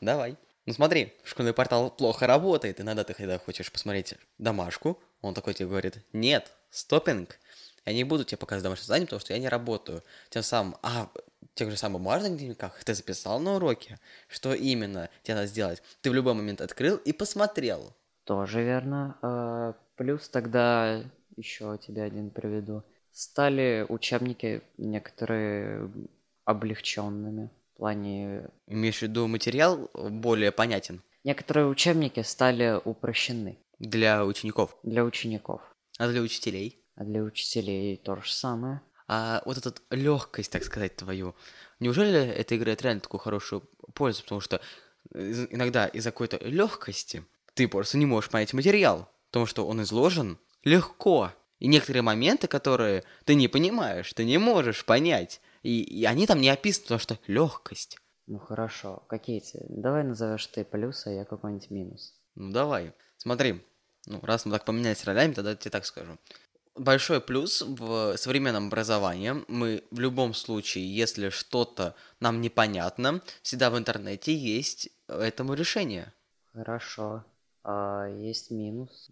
[0.00, 0.36] Давай.
[0.66, 2.80] Ну смотри, школьный портал плохо работает.
[2.80, 7.38] Иногда ты, когда хочешь посмотреть домашку, он такой тебе говорит, нет, стопинг,
[7.86, 10.02] я не буду тебе показывать домашнее задание, потому что я не работаю.
[10.28, 11.10] Тем самым, а
[11.54, 15.82] тех же самых бумажных дневниках ты записал на уроке, что именно тебе надо сделать.
[16.00, 17.94] Ты в любой момент открыл и посмотрел.
[18.24, 19.18] Тоже верно.
[19.22, 21.02] А, плюс тогда
[21.36, 22.82] еще тебе один приведу.
[23.12, 25.90] Стали учебники некоторые
[26.44, 28.48] облегченными в плане...
[28.66, 31.02] Имеешь в виду материал более понятен?
[31.24, 33.58] Некоторые учебники стали упрощены.
[33.78, 34.76] Для учеников?
[34.82, 35.60] Для учеников.
[36.00, 36.82] А для учителей?
[36.96, 38.80] А для учителей то же самое.
[39.06, 41.34] А вот эта легкость, так сказать, твою,
[41.78, 44.22] неужели эта игра реально такую хорошую пользу?
[44.22, 44.62] Потому что
[45.12, 51.32] иногда из-за какой-то легкости ты просто не можешь понять материал, потому что он изложен легко.
[51.58, 55.42] И некоторые моменты, которые ты не понимаешь, ты не можешь понять.
[55.62, 57.98] И, и они там не описаны, потому что легкость.
[58.26, 59.66] Ну хорошо, какие тебе?
[59.68, 62.14] Давай назовешь ты плюс, а я какой-нибудь минус.
[62.36, 62.94] Ну давай.
[63.18, 63.62] Смотри,
[64.06, 66.18] ну раз мы так поменялись ролями, тогда я тебе так скажу
[66.76, 69.44] большой плюс в современном образовании.
[69.48, 76.12] Мы в любом случае, если что-то нам непонятно, всегда в интернете есть этому решение.
[76.52, 77.24] Хорошо.
[77.62, 79.10] А есть минус.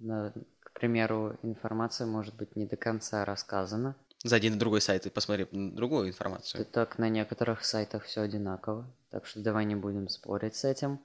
[0.61, 3.95] К примеру, информация может быть не до конца рассказана.
[4.25, 6.65] Зайди на другой сайт и посмотри другую информацию.
[6.67, 8.87] Так на некоторых сайтах все одинаково.
[9.11, 11.01] Так что давай не будем спорить с этим.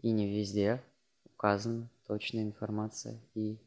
[0.00, 0.82] И не везде
[1.24, 3.58] указана точная информация и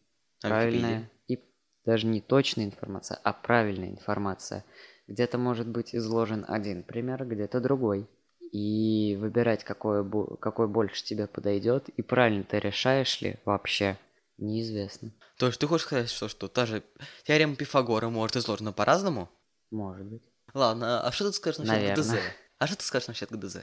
[0.44, 1.10] А правильная.
[1.28, 1.40] И
[1.86, 4.64] даже не точная информация, а правильная информация.
[5.08, 8.08] Где-то может быть изложен один пример, где-то другой.
[8.52, 10.04] И выбирать, какой,
[10.40, 13.98] какой больше тебе подойдет, и правильно ты решаешь ли вообще,
[14.38, 15.12] неизвестно.
[15.38, 16.84] То есть ты хочешь сказать, что, что та же
[17.26, 19.30] теорема Пифагора может изложена по-разному?
[19.70, 20.24] Может быть.
[20.54, 21.96] Ладно, а что ты скажешь насчет.
[21.96, 22.14] ГДЗ?
[22.58, 23.58] А что ты скажешь насчет ГДЗ?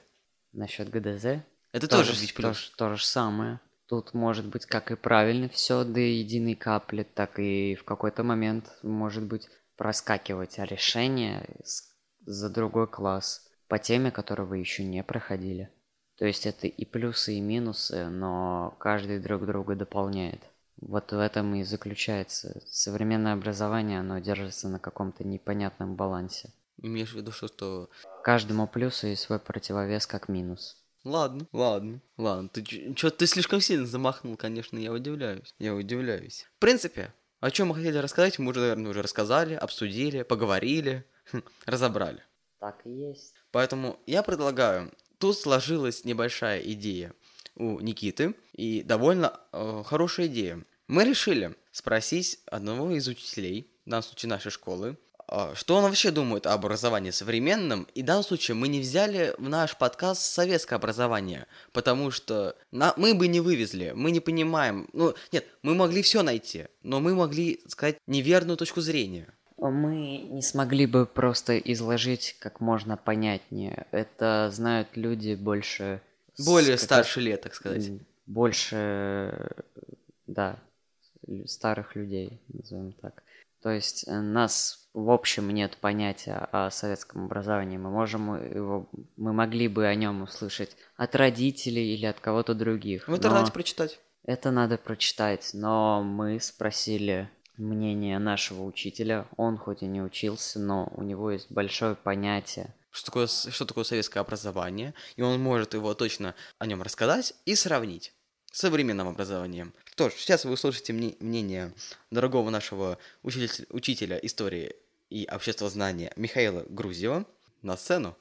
[0.53, 2.57] Насчет ГДЗ, Это То тоже же- ведь то, плюс.
[2.57, 3.61] ж- то же самое.
[3.89, 8.73] Тут может быть как и правильно все до единой капли, так и в какой-то момент
[8.83, 11.95] может быть проскакивать решение с-
[12.25, 15.71] за другой класс по теме, которую вы еще не проходили.
[16.19, 20.41] То есть это и плюсы, и минусы, но каждый друг друга дополняет.
[20.79, 22.61] Вот в этом и заключается.
[22.67, 26.51] Современное образование, оно держится на каком-то непонятном балансе.
[26.79, 27.91] Имеешь в виду, что, что...
[28.23, 30.77] Каждому плюсу есть свой противовес как минус.
[31.07, 32.49] Ладно, ладно, ладно.
[32.49, 32.65] Ты
[32.97, 35.55] что ты слишком сильно замахнул, конечно, я удивляюсь.
[35.61, 36.49] Я удивляюсь.
[36.57, 41.43] В принципе, о чем мы хотели рассказать, мы уже, наверное, уже рассказали, обсудили, поговорили, хм,
[41.65, 42.25] разобрали.
[42.59, 43.35] Так и есть.
[43.53, 47.15] Поэтому я предлагаю, тут сложилась небольшая идея
[47.55, 50.65] у Никиты, и довольно э, хорошая идея.
[50.89, 54.99] Мы решили спросить одного из учителей, в данном случае нашей школы,
[55.55, 59.49] что он вообще думает об образовании современном, и в данном случае мы не взяли в
[59.49, 65.15] наш подкаст советское образование, потому что на- мы бы не вывезли, мы не понимаем, ну,
[65.33, 69.27] нет, мы могли все найти, но мы могли сказать неверную точку зрения.
[69.59, 73.87] Мы не смогли бы просто изложить как можно понятнее.
[73.91, 76.03] Это знают люди больше...
[76.45, 77.91] Более старше лет, так сказать.
[78.27, 79.51] Больше,
[80.27, 80.59] да,
[81.47, 83.23] старых людей, назовем так.
[83.63, 87.77] То есть э, нас в общем нет понятия о советском образовании.
[87.79, 93.09] Мы можем его, мы могли бы о нем услышать от родителей или от кого-то других.
[93.09, 94.01] В интернете прочитать.
[94.25, 99.27] это надо прочитать, но мы спросили мнение нашего учителя.
[99.37, 102.75] Он хоть и не учился, но у него есть большое понятие.
[102.91, 107.35] что такое, с- что такое советское образование, и он может его точно о нем рассказать
[107.45, 108.15] и сравнить
[108.57, 109.75] современным образованием.
[109.85, 111.75] Что ж, сейчас вы услышите мне- мнение
[112.11, 114.75] дорогого нашего учитель- учителя истории
[115.11, 117.27] и обществознания Михаила Грузева
[117.61, 118.17] на сцену.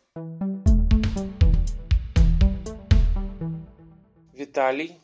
[4.34, 5.00] Виталий,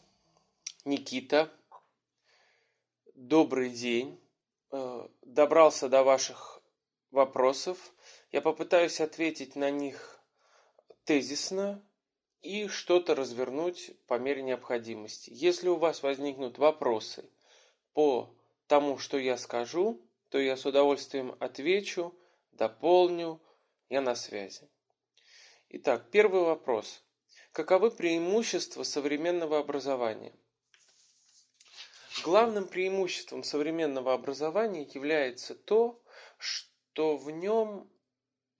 [0.84, 1.50] Никита,
[3.16, 4.20] добрый день.
[4.72, 6.62] Э, Добрался до ваших
[7.12, 7.78] вопросов.
[8.34, 10.20] Я попытаюсь ответить на них
[11.06, 11.82] тезисно
[12.42, 15.30] и что-то развернуть по мере необходимости.
[15.34, 17.24] Если у вас возникнут вопросы
[17.94, 18.34] по
[18.68, 22.16] тому, что я скажу, то я с удовольствием отвечу,
[22.54, 23.40] дополню.
[23.90, 24.70] Я на связи.
[25.68, 27.04] Итак, первый вопрос.
[27.52, 30.34] Каковы преимущества современного образования?
[32.24, 36.02] Главным преимуществом современного образования является то,
[36.38, 37.90] что в нем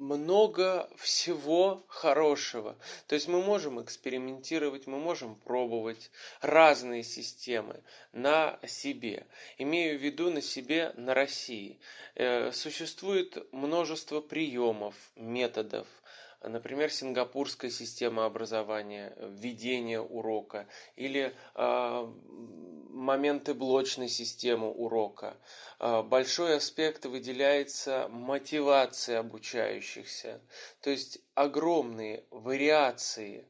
[0.02, 2.76] много всего хорошего.
[3.06, 6.10] То есть мы можем экспериментировать, мы можем пробовать
[6.42, 9.28] разные системы на себе.
[9.60, 11.80] Имею в виду на себе, на России.
[12.16, 15.88] Э, Существует множество приемов, методов,
[16.44, 22.14] Например, сингапурская система образования, введение урока или э,
[22.90, 25.38] моменты блочной системы урока.
[25.80, 30.42] Э, большой аспект выделяется мотивация обучающихся,
[30.82, 33.48] то есть огромные вариации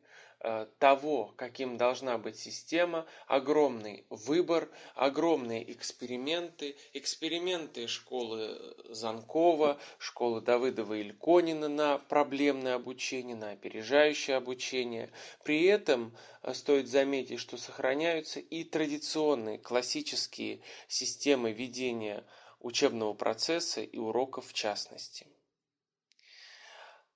[0.80, 11.02] того, каким должна быть система, огромный выбор, огромные эксперименты, эксперименты школы Занкова, школы Давыдова и
[11.02, 15.12] Ильконина на проблемное обучение, на опережающее обучение.
[15.44, 22.26] При этом э, стоит заметить, что сохраняются и традиционные классические системы ведения
[22.60, 25.28] учебного процесса и уроков в частности.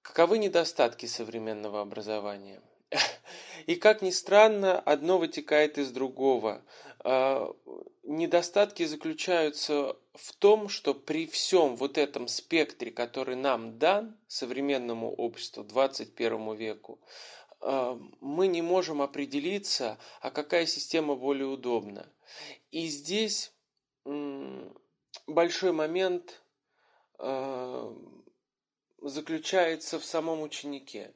[0.02, 2.62] Каковы недостатки современного образования?
[3.66, 6.64] И как ни странно, одно вытекает из другого.
[7.00, 7.54] А,
[8.04, 15.64] Недостатки заключаются в том, что при всем вот этом спектре, который нам дан современному обществу
[15.64, 17.00] 21 веку,
[17.62, 22.08] а, мы не можем определиться, а какая система более удобна.
[22.72, 23.52] И здесь
[25.28, 26.42] большой момент
[27.20, 27.96] э,
[29.02, 31.14] заключается в самом ученике.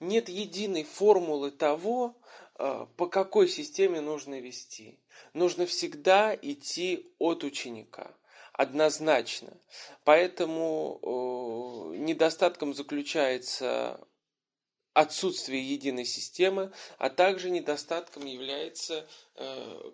[0.00, 2.16] Нет единой формулы того,
[2.58, 4.98] э, по какой системе нужно вести.
[5.34, 8.14] Нужно всегда идти от ученика
[8.52, 9.56] однозначно.
[10.04, 14.00] Поэтому э, недостатком заключается
[14.94, 19.06] отсутствие единой системы, а также недостатком является,
[19.36, 19.90] э,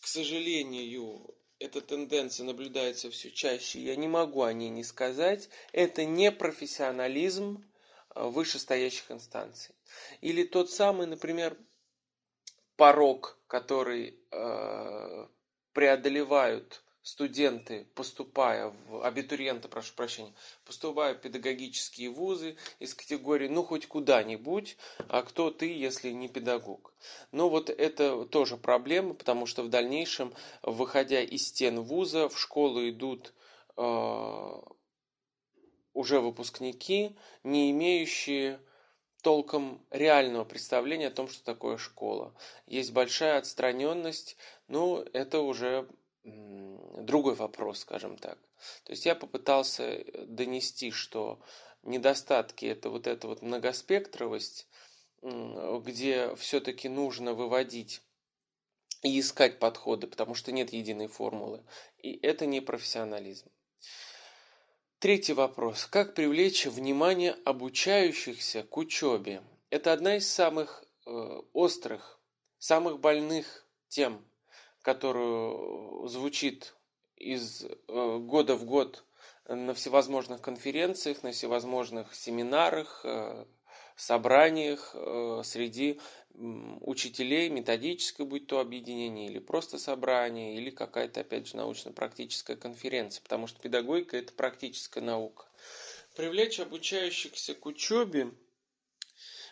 [0.00, 6.04] к сожалению, эта тенденция наблюдается все чаще, я не могу о ней не сказать, это
[6.04, 7.64] не профессионализм
[8.14, 9.74] вышестоящих инстанций.
[10.20, 11.56] Или тот самый, например,
[12.76, 15.26] порог, который э,
[15.72, 20.32] преодолевают студенты, поступая в абитуриенты, прошу прощения,
[20.64, 26.94] поступая в педагогические вузы из категории ну хоть куда-нибудь, а кто ты, если не педагог.
[27.30, 32.88] Но вот это тоже проблема, потому что в дальнейшем, выходя из стен вуза, в школу
[32.88, 33.34] идут
[33.76, 34.52] э,
[35.94, 38.60] уже выпускники, не имеющие
[39.22, 42.34] толком реального представления о том, что такое школа.
[42.66, 44.36] Есть большая отстраненность,
[44.68, 45.88] но это уже
[46.24, 48.38] другой вопрос, скажем так.
[48.84, 51.40] То есть я попытался донести, что
[51.82, 54.68] недостатки это вот эта вот многоспектровость,
[55.22, 58.02] где все-таки нужно выводить
[59.02, 61.62] и искать подходы, потому что нет единой формулы.
[61.98, 63.50] И это не профессионализм.
[65.04, 65.84] Третий вопрос.
[65.84, 69.42] Как привлечь внимание обучающихся к учебе?
[69.68, 71.10] Это одна из самых э,
[71.52, 72.18] острых,
[72.58, 74.24] самых больных тем
[74.80, 76.74] которую звучит
[77.16, 79.04] из э, года в год
[79.46, 83.44] на всевозможных конференциях, на всевозможных семинарах, э,
[83.96, 86.00] собраниях э, среди
[86.34, 93.46] учителей, методическое, будь то объединение или просто собрание, или какая-то, опять же, научно-практическая конференция, потому
[93.46, 95.46] что педагогика– это практическая наука.
[96.16, 98.32] Привлечь обучающихся к учебе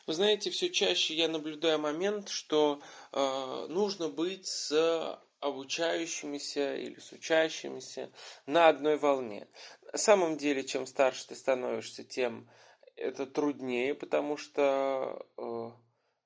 [0.07, 7.13] вы знаете, все чаще я наблюдаю момент, что э, нужно быть с обучающимися или с
[7.13, 8.11] учащимися
[8.47, 9.49] на одной волне.
[9.93, 12.49] На самом деле, чем старше ты становишься, тем
[12.97, 15.71] это труднее, потому что э,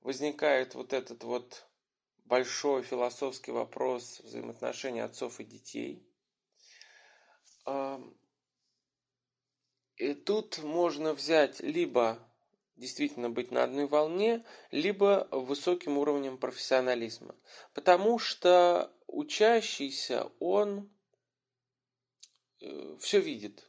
[0.06, 1.66] возникает вот этот вот
[2.26, 6.08] большой философский вопрос взаимоотношений отцов и детей.
[9.96, 12.20] И тут можно взять либо
[12.76, 17.34] действительно быть на одной волне, либо высоким уровнем профессионализма.
[17.74, 20.88] Потому что учащийся, он
[22.60, 23.68] э, все видит.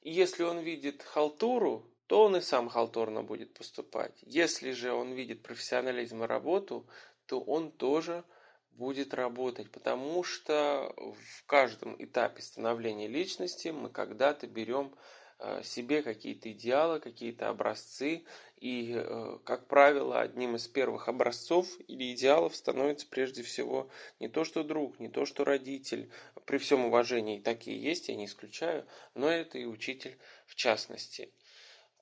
[0.00, 4.12] И если он видит халтуру, то он и сам халтурно будет поступать.
[4.22, 6.86] Если же он видит профессионализм и работу,
[7.26, 8.24] то он тоже
[8.72, 14.94] будет работать, потому что в каждом этапе становления личности мы когда-то берем
[15.38, 18.24] Э, себе какие-то идеалы, какие-то образцы.
[18.56, 24.44] И, э, как правило, одним из первых образцов или идеалов становится прежде всего не то,
[24.44, 26.10] что друг, не то, что родитель.
[26.46, 30.16] При всем уважении такие есть, я не исключаю, но это и учитель
[30.46, 31.30] в частности.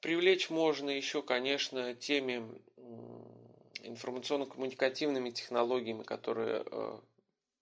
[0.04, 2.46] Привлечь можно еще, конечно, теми
[3.82, 7.00] информационно-коммуникативными технологиями, которые э,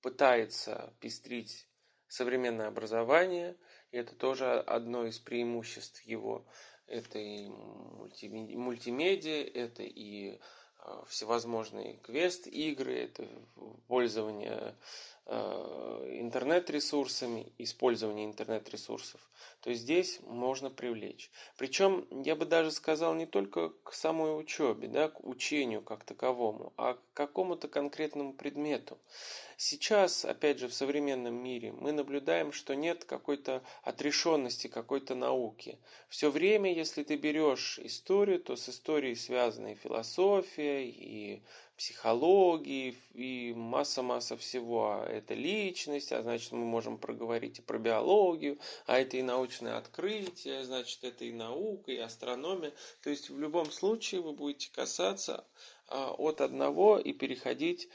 [0.00, 1.68] пытается пестрить
[2.08, 3.56] современное образование–
[3.92, 6.44] и это тоже одно из преимуществ его.
[6.86, 10.40] Это и мультимедиа, это и
[10.78, 13.28] а, всевозможные квест-игры, это
[13.86, 14.76] пользование
[15.26, 19.20] интернет-ресурсами, использование интернет-ресурсов,
[19.60, 21.30] то здесь можно привлечь.
[21.56, 26.72] Причем, я бы даже сказал, не только к самой учебе, да, к учению как таковому,
[26.76, 28.98] а к какому-то конкретному предмету.
[29.56, 35.78] Сейчас, опять же, в современном мире мы наблюдаем, что нет какой-то отрешенности какой-то науки.
[36.08, 41.44] Все время, если ты берешь историю, то с историей связана и философия, и
[41.76, 44.92] психология, и масса-масса всего.
[44.92, 49.76] А это личность, а значит мы можем проговорить и про биологию, а это и научное
[49.76, 52.72] открытие, значит это и наука, и астрономия.
[53.02, 55.46] То есть в любом случае вы будете касаться
[55.88, 57.88] а, от одного и переходить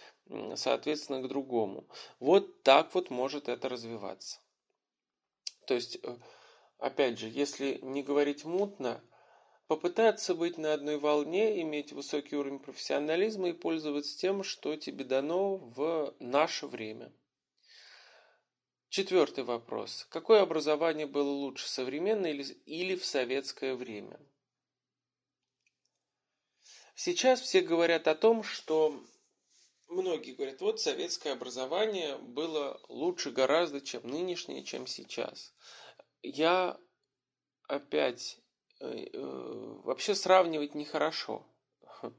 [0.56, 1.88] соответственно, к другому.
[2.20, 4.40] Вот так вот может это развиваться.
[5.66, 6.18] То есть, э,
[6.80, 9.02] опять же, если не говорить мутно,
[9.68, 15.58] попытаться быть на одной волне, иметь высокий уровень профессионализма и пользоваться тем, что тебе дано
[15.58, 17.14] в наше время.
[18.90, 20.08] Четвертый вопрос.
[20.10, 24.20] Какое образование было лучше, современное или в советское время?
[26.96, 29.04] Сейчас все говорят о том, что
[29.88, 35.54] многие говорят, вот советское образование было лучше гораздо, чем нынешнее, чем сейчас.
[36.24, 36.80] Я
[37.68, 38.40] опять
[38.80, 41.46] вообще сравнивать нехорошо.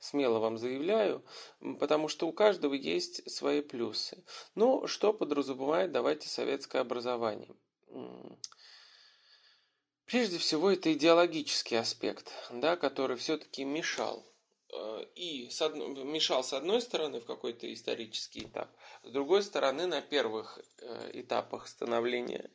[0.00, 1.24] Смело вам заявляю,
[1.78, 4.24] потому что у каждого есть свои плюсы.
[4.54, 7.54] Ну, что подразумевает, давайте, советское образование.
[10.06, 14.30] Прежде всего, это идеологический аспект, да, который все-таки мешал
[14.72, 15.74] Э, и с од...
[15.76, 18.70] мешал с одной стороны в какой-то исторический этап,
[19.02, 22.50] с другой стороны на первых э, этапах становления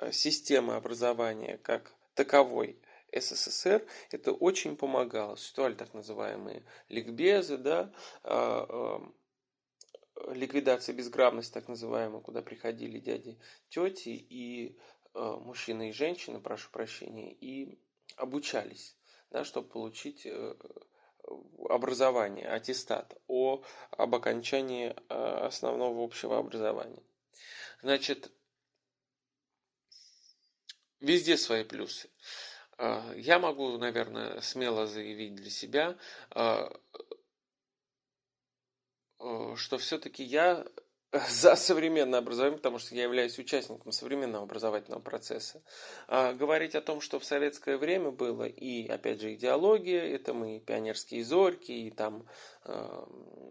[0.00, 2.80] э, системы образования как таковой
[3.12, 5.36] СССР это очень помогало.
[5.36, 7.92] Существовали так называемые ликбезы, да,
[10.28, 13.38] ликвидация безграмотности, так называемая, куда приходили дяди,
[13.68, 14.78] тети и
[15.14, 17.78] мужчины и женщины, прошу прощения, и
[18.16, 18.96] обучались,
[19.30, 20.26] да, чтобы получить
[21.68, 27.02] образования, аттестат о, об окончании э, основного общего образования.
[27.82, 28.30] Значит,
[31.00, 32.10] везде свои плюсы.
[32.80, 35.96] Э, я могу, наверное, смело заявить для себя,
[36.34, 36.70] э,
[39.56, 40.64] что все-таки я
[41.12, 45.60] за современное образование, потому что я являюсь участником современного образовательного процесса.
[46.06, 50.60] А говорить о том, что в советское время было и, опять же, идеология, это мы
[50.60, 52.26] пионерские зорьки, и там
[52.64, 53.04] э,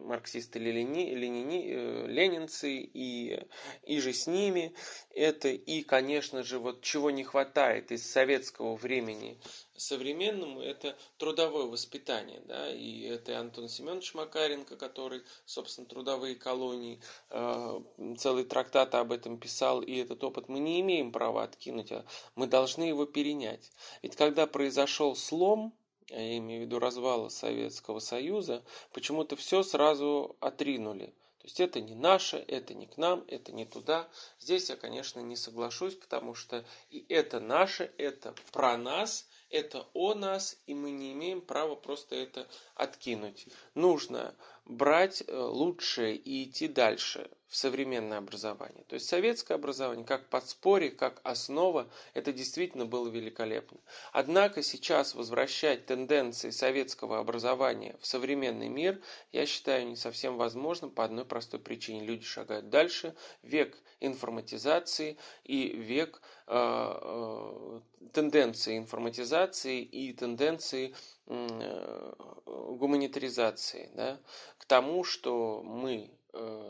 [0.05, 3.45] марксисты, ленини, ленини, э, ленинцы, и,
[3.83, 4.73] и же с ними,
[5.13, 9.37] это и, конечно же, вот чего не хватает из советского времени
[9.79, 12.41] современному, это трудовое воспитание.
[12.45, 12.71] Да?
[12.71, 16.99] И это Антон Семенович Макаренко, который, собственно, трудовые колонии,
[17.29, 17.81] э,
[18.17, 22.05] целый трактат об этом писал, и этот опыт мы не имеем права откинуть, а
[22.35, 23.71] мы должны его перенять.
[24.01, 25.73] Ведь когда произошел слом,
[26.09, 28.63] я имею в виду развала Советского Союза,
[28.93, 31.13] почему-то все сразу отринули.
[31.39, 34.09] То есть это не наше, это не к нам, это не туда.
[34.39, 40.13] Здесь я, конечно, не соглашусь, потому что и это наше, это про нас, это о
[40.13, 43.47] нас, и мы не имеем права просто это откинуть.
[43.73, 44.35] Нужно
[44.65, 48.83] брать э, лучшее и идти дальше в современное образование.
[48.87, 53.79] То есть советское образование как подспорье, как основа, это действительно было великолепно.
[54.13, 61.03] Однако сейчас возвращать тенденции советского образования в современный мир, я считаю не совсем возможным по
[61.03, 62.05] одной простой причине.
[62.05, 67.79] Люди шагают дальше, век информатизации и век э, э,
[68.13, 70.93] тенденции информатизации и тенденции
[71.25, 72.13] э,
[72.45, 74.19] гуманитаризации, да,
[74.59, 76.11] к тому, что мы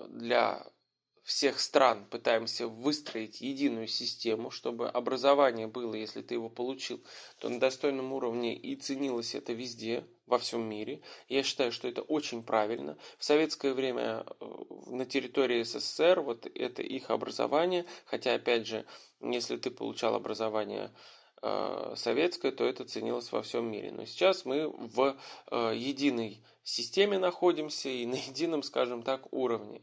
[0.09, 0.65] для
[1.23, 7.03] всех стран пытаемся выстроить единую систему, чтобы образование было, если ты его получил,
[7.39, 11.01] то на достойном уровне и ценилось это везде, во всем мире.
[11.27, 12.97] Я считаю, что это очень правильно.
[13.17, 14.45] В советское время э,
[14.87, 18.85] на территории СССР вот это их образование, хотя опять же,
[19.21, 20.91] если ты получал образование
[21.41, 23.91] э, советское, то это ценилось во всем мире.
[23.91, 25.17] Но сейчас мы в
[25.49, 29.81] единой системе находимся и на едином, скажем так, уровне.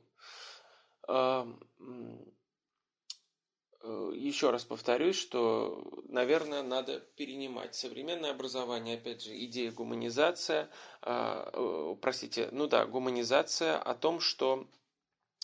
[3.87, 10.69] Э, еще раз повторюсь, что, наверное, надо перенимать современное образование, опять же, идея гуманизация,
[11.03, 14.67] а, э, простите, ну да, гуманизация о том, что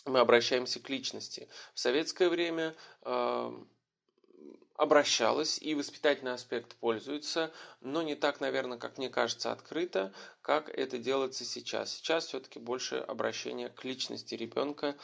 [0.07, 1.49] мы обращаемся к личности.
[1.75, 2.75] В советское время
[4.83, 10.99] обращалась и воспитательный аспект пользуется, но не так, наверное, как мне кажется, открыто, как это
[10.99, 11.93] делается сейчас.
[11.93, 14.97] Сейчас все-таки больше обращение к личности ребенка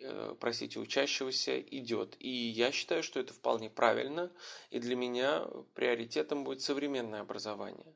[0.00, 2.16] э, простите, учащегося идет.
[2.18, 4.32] И я считаю, что это вполне правильно,
[4.70, 7.94] и для меня приоритетом будет современное образование.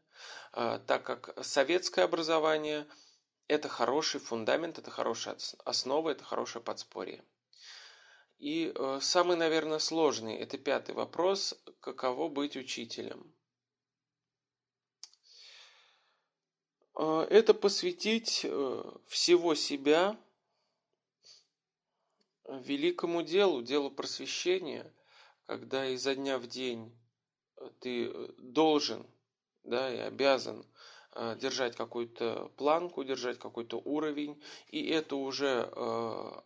[0.52, 2.86] А, так как советское образование–
[3.48, 7.24] это хороший фундамент, это хорошая основа, это хорошее подспорье.
[8.40, 13.34] И э, самый, наверное, сложный, это пятый вопрос, каково быть учителем.
[16.98, 20.18] Э, это посвятить э, всего себя
[22.48, 24.90] великому делу, делу просвещения,
[25.44, 26.98] когда изо дня в день
[27.80, 29.06] ты должен
[29.64, 30.64] да, и обязан
[31.36, 35.64] держать какую-то планку, держать какой-то уровень, и это уже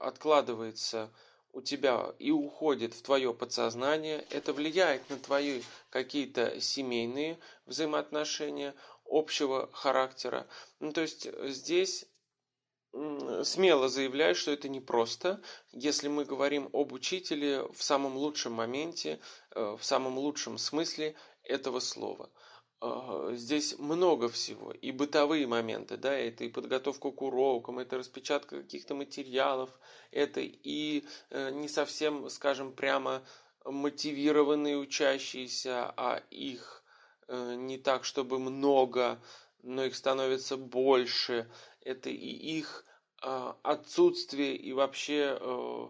[0.01, 1.13] откладывается
[1.55, 8.75] у тебя и уходит в твое подсознание, это влияет на твои какие-то семейные взаимоотношения
[9.07, 10.47] общего характера.
[10.81, 12.07] Ну, то есть здесь
[13.43, 15.41] смело заявляю, что это непросто,
[15.73, 21.81] если мы говорим об учителе в самом лучшем моменте, э, в самом лучшем смысле этого
[21.81, 22.31] слова.
[23.33, 24.73] Здесь много всего.
[24.73, 29.71] И бытовые моменты, да, это и подготовка к урокам, это распечатка каких-то материалов,
[30.11, 33.23] это и э, не совсем, скажем, прямо
[33.65, 36.83] мотивированные учащиеся, а их
[37.29, 39.21] э, не так, чтобы много,
[39.63, 41.51] но их становится больше.
[41.81, 42.15] Это и
[42.59, 42.85] их
[43.23, 45.89] э, отсутствие и вообще э,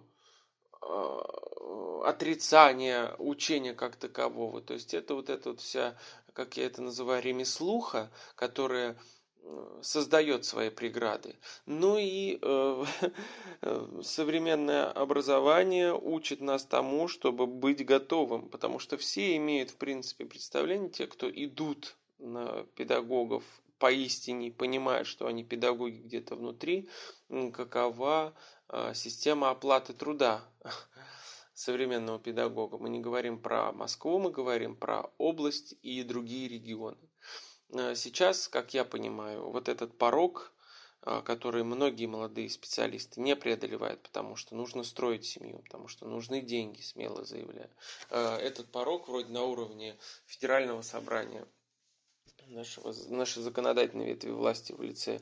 [2.04, 4.60] отрицание учения как такового.
[4.60, 5.96] То есть это вот эта вот вся,
[6.34, 8.96] как я это называю, ремеслуха, которая
[9.82, 11.36] создает свои преграды.
[11.66, 12.84] Ну и э,
[14.02, 20.90] современное образование учит нас тому, чтобы быть готовым, потому что все имеют, в принципе, представление,
[20.90, 23.44] те, кто идут на педагогов
[23.78, 26.88] поистине, понимают, что они педагоги где-то внутри,
[27.52, 28.34] какова
[28.68, 30.42] э, система оплаты труда
[31.54, 32.78] современного педагога.
[32.78, 36.98] Мы не говорим про Москву, мы говорим про область и другие регионы.
[37.72, 40.52] Э, сейчас, как я понимаю, вот этот порог,
[41.02, 46.40] э, который многие молодые специалисты не преодолевают, потому что нужно строить семью, потому что нужны
[46.40, 47.70] деньги, смело заявляю.
[48.10, 49.96] Э, этот порог вроде на уровне
[50.26, 51.46] федерального собрания
[52.48, 55.20] нашего, нашей законодательной ветви власти в лице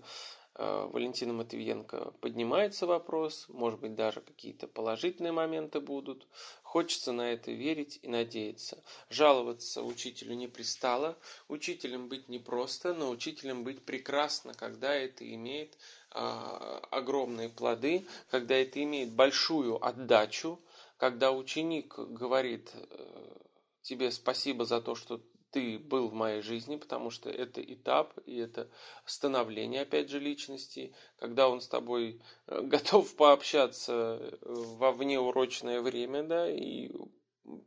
[0.55, 6.27] Валентина Матвиенко поднимается вопрос, может быть даже какие-то положительные моменты будут.
[6.63, 8.83] Хочется на это верить и надеяться.
[9.09, 11.17] Жаловаться учителю не пристало.
[11.49, 15.79] Учителем быть непросто, но учителем быть прекрасно, когда это имеет
[16.11, 20.61] а, огромные плоды, когда это имеет большую отдачу,
[20.99, 23.37] когда ученик говорит э,
[23.81, 25.21] тебе спасибо за то, что
[25.53, 28.71] ты был в моей жизни, потому что это этап и это
[29.05, 36.23] становление, опять же, личности, когда он с тобой э, готов пообщаться э, во внеурочное время,
[36.25, 36.91] да, и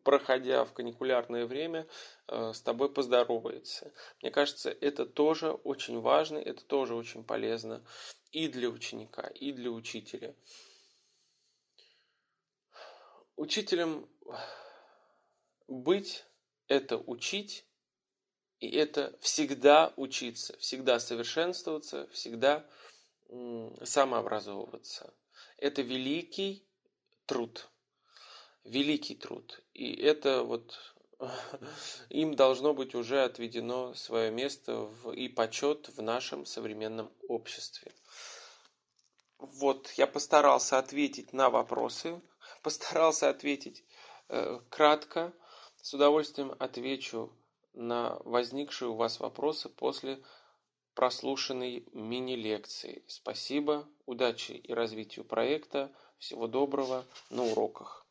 [0.04, 1.88] проходя в каникулярное время,
[2.28, 3.94] э, с тобой поздоровается.
[4.22, 7.86] Мне кажется, это тоже очень важно, это тоже очень полезно
[8.32, 10.36] и для ученика, и для учителя.
[13.36, 14.10] Учителем
[15.68, 16.26] быть–
[16.68, 17.66] это учить,
[18.60, 22.66] и это всегда учиться, всегда совершенствоваться, всегда
[23.84, 25.14] самообразовываться.
[25.58, 26.66] Это великий
[27.26, 27.70] труд.
[28.64, 29.62] Великий труд.
[29.74, 30.96] И это вот
[32.10, 37.94] им должно быть уже отведено свое место в, и почет в нашем современном обществе.
[39.38, 42.22] Вот, я постарался ответить на вопросы,
[42.64, 43.84] постарался ответить
[44.30, 45.34] э, кратко.
[45.82, 47.32] С удовольствием отвечу
[47.76, 50.20] на возникшие у вас вопросы после
[50.94, 53.04] прослушанной мини-лекции.
[53.08, 55.92] Спасибо, удачи и развитию проекта.
[56.18, 58.06] Всего доброго на уроках.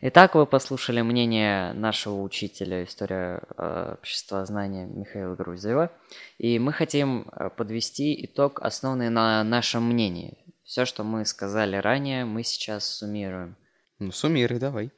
[0.00, 5.90] Итак, вы послушали мнение нашего учителя история э, общества знания Михаила Грузева,
[6.38, 10.38] и мы хотим э, подвести итог, основанный на нашем мнении.
[10.62, 13.56] Все, что мы сказали ранее, мы сейчас суммируем–
[13.98, 14.90] ну, суммируй, давай.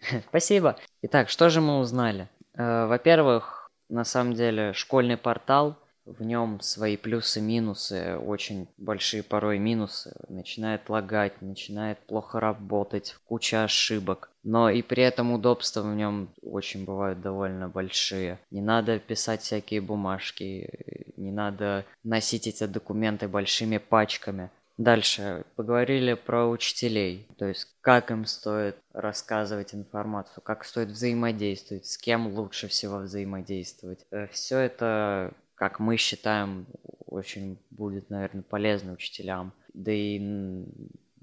[0.28, 0.76] Спасибо.
[1.02, 2.28] Итак, что же мы узнали?
[2.54, 5.76] Э, во-первых, на самом деле, школьный портал,
[6.06, 10.14] в нем свои плюсы, минусы, очень большие порой минусы.
[10.28, 14.30] Начинает лагать, начинает плохо работать, куча ошибок.
[14.44, 18.38] Но и при этом удобства в нем очень бывают довольно большие.
[18.52, 20.70] Не надо писать всякие бумажки,
[21.16, 24.50] не надо носить эти документы большими пачками.
[24.78, 31.96] Дальше поговорили про учителей, то есть как им стоит рассказывать информацию, как стоит взаимодействовать, с
[31.96, 34.04] кем лучше всего взаимодействовать.
[34.10, 36.66] Э, Все это, как мы считаем,
[37.06, 39.54] очень будет, наверное, полезно учителям.
[39.72, 40.18] Да и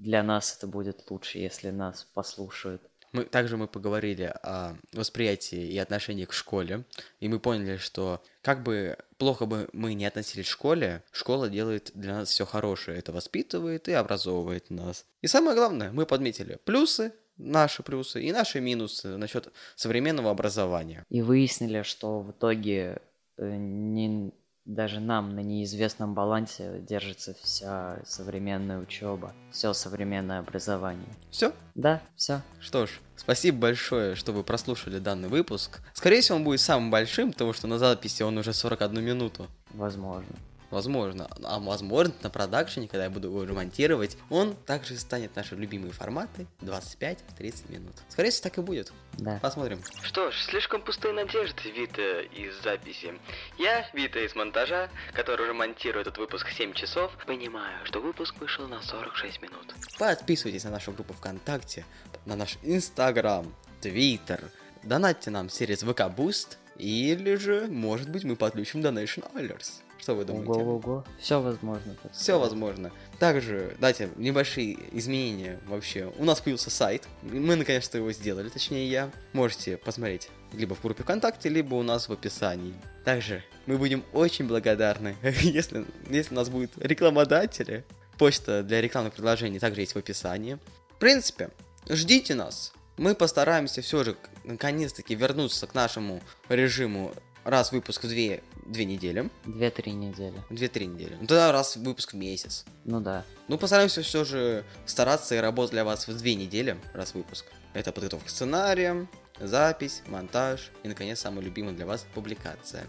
[0.00, 2.82] для нас это будет лучше, если нас послушают.
[3.14, 6.84] Мы, также мы поговорили о восприятии и отношении к школе,
[7.20, 11.92] и мы поняли, что как бы плохо бы мы не относились к школе, школа делает
[11.94, 15.06] для нас все хорошее, это воспитывает и образовывает нас.
[15.22, 21.06] И самое главное, мы подметили плюсы, наши плюсы и наши минусы насчет современного образования.
[21.08, 23.00] И выяснили, что в итоге
[23.36, 24.32] э, не
[24.64, 31.08] даже нам на неизвестном балансе держится вся современная учеба, все современное образование.
[31.30, 31.52] Все?
[31.74, 32.40] Да, все.
[32.60, 35.80] Что ж, спасибо большое, что вы прослушали данный выпуск.
[35.92, 39.46] Скорее всего, он будет самым большим, потому что на записи он уже 41 минуту.
[39.70, 40.34] Возможно.
[40.74, 41.30] Возможно.
[41.44, 46.48] А возможно, на продакшене, когда я буду его ремонтировать, он также станет наши любимые форматы
[46.62, 47.94] 25-30 минут.
[48.08, 48.92] Скорее всего, так и будет.
[49.12, 49.38] Да.
[49.40, 49.80] Посмотрим.
[50.02, 53.14] Что ж, слишком пустые надежды, Вита из записи.
[53.56, 58.66] Я, Вита из монтажа, который уже монтирует этот выпуск 7 часов, понимаю, что выпуск вышел
[58.66, 59.72] на 46 минут.
[59.96, 61.84] Подписывайтесь на нашу группу ВКонтакте,
[62.26, 64.50] на наш Инстаграм, Твиттер.
[64.82, 69.84] Донатьте нам через ВК Boost, или же, может быть, мы подключим Donation Alerts.
[70.04, 70.50] Что вы думаете?
[70.50, 71.02] Ого-ого.
[71.18, 71.96] Все возможно.
[72.12, 72.92] Все возможно.
[73.18, 76.12] Также, дайте небольшие изменения вообще.
[76.18, 77.08] У нас появился сайт.
[77.22, 79.10] Мы наконец-то его сделали, точнее я.
[79.32, 82.74] Можете посмотреть либо в группе ВКонтакте, либо у нас в описании.
[83.02, 87.86] Также мы будем очень благодарны, если, если у нас будут рекламодатели.
[88.18, 90.58] Почта для рекламных предложений также есть в описании.
[90.90, 91.48] В принципе,
[91.88, 92.74] ждите нас.
[92.98, 99.30] Мы постараемся все же наконец-таки вернуться к нашему режиму раз выпуск в две, две недели.
[99.44, 100.42] Две-три недели.
[100.50, 101.16] Две-три недели.
[101.20, 102.64] Ну тогда раз выпуск в месяц.
[102.84, 103.24] Ну да.
[103.48, 107.46] Ну, постараемся все же стараться и работать для вас в две недели, раз выпуск.
[107.74, 109.08] Это подготовка к сценариям,
[109.40, 112.84] запись, монтаж и, наконец, самая любимая для вас публикация.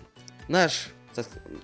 [0.48, 0.90] Наш,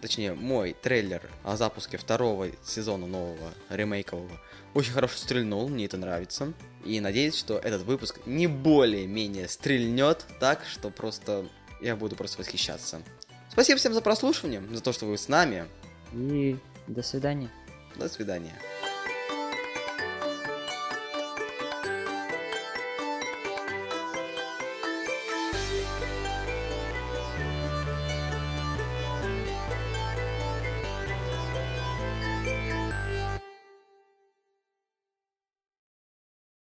[0.02, 4.42] точнее, мой трейлер о запуске второго сезона нового ремейкового
[4.74, 6.54] очень хорошо стрельнул, мне это нравится.
[6.84, 11.46] И надеюсь, что этот выпуск не более-менее стрельнет так, что просто
[11.82, 13.02] я буду просто восхищаться.
[13.52, 15.66] Спасибо всем за прослушивание, за то, что вы с нами.
[16.14, 17.50] И до свидания.
[17.98, 18.54] До свидания.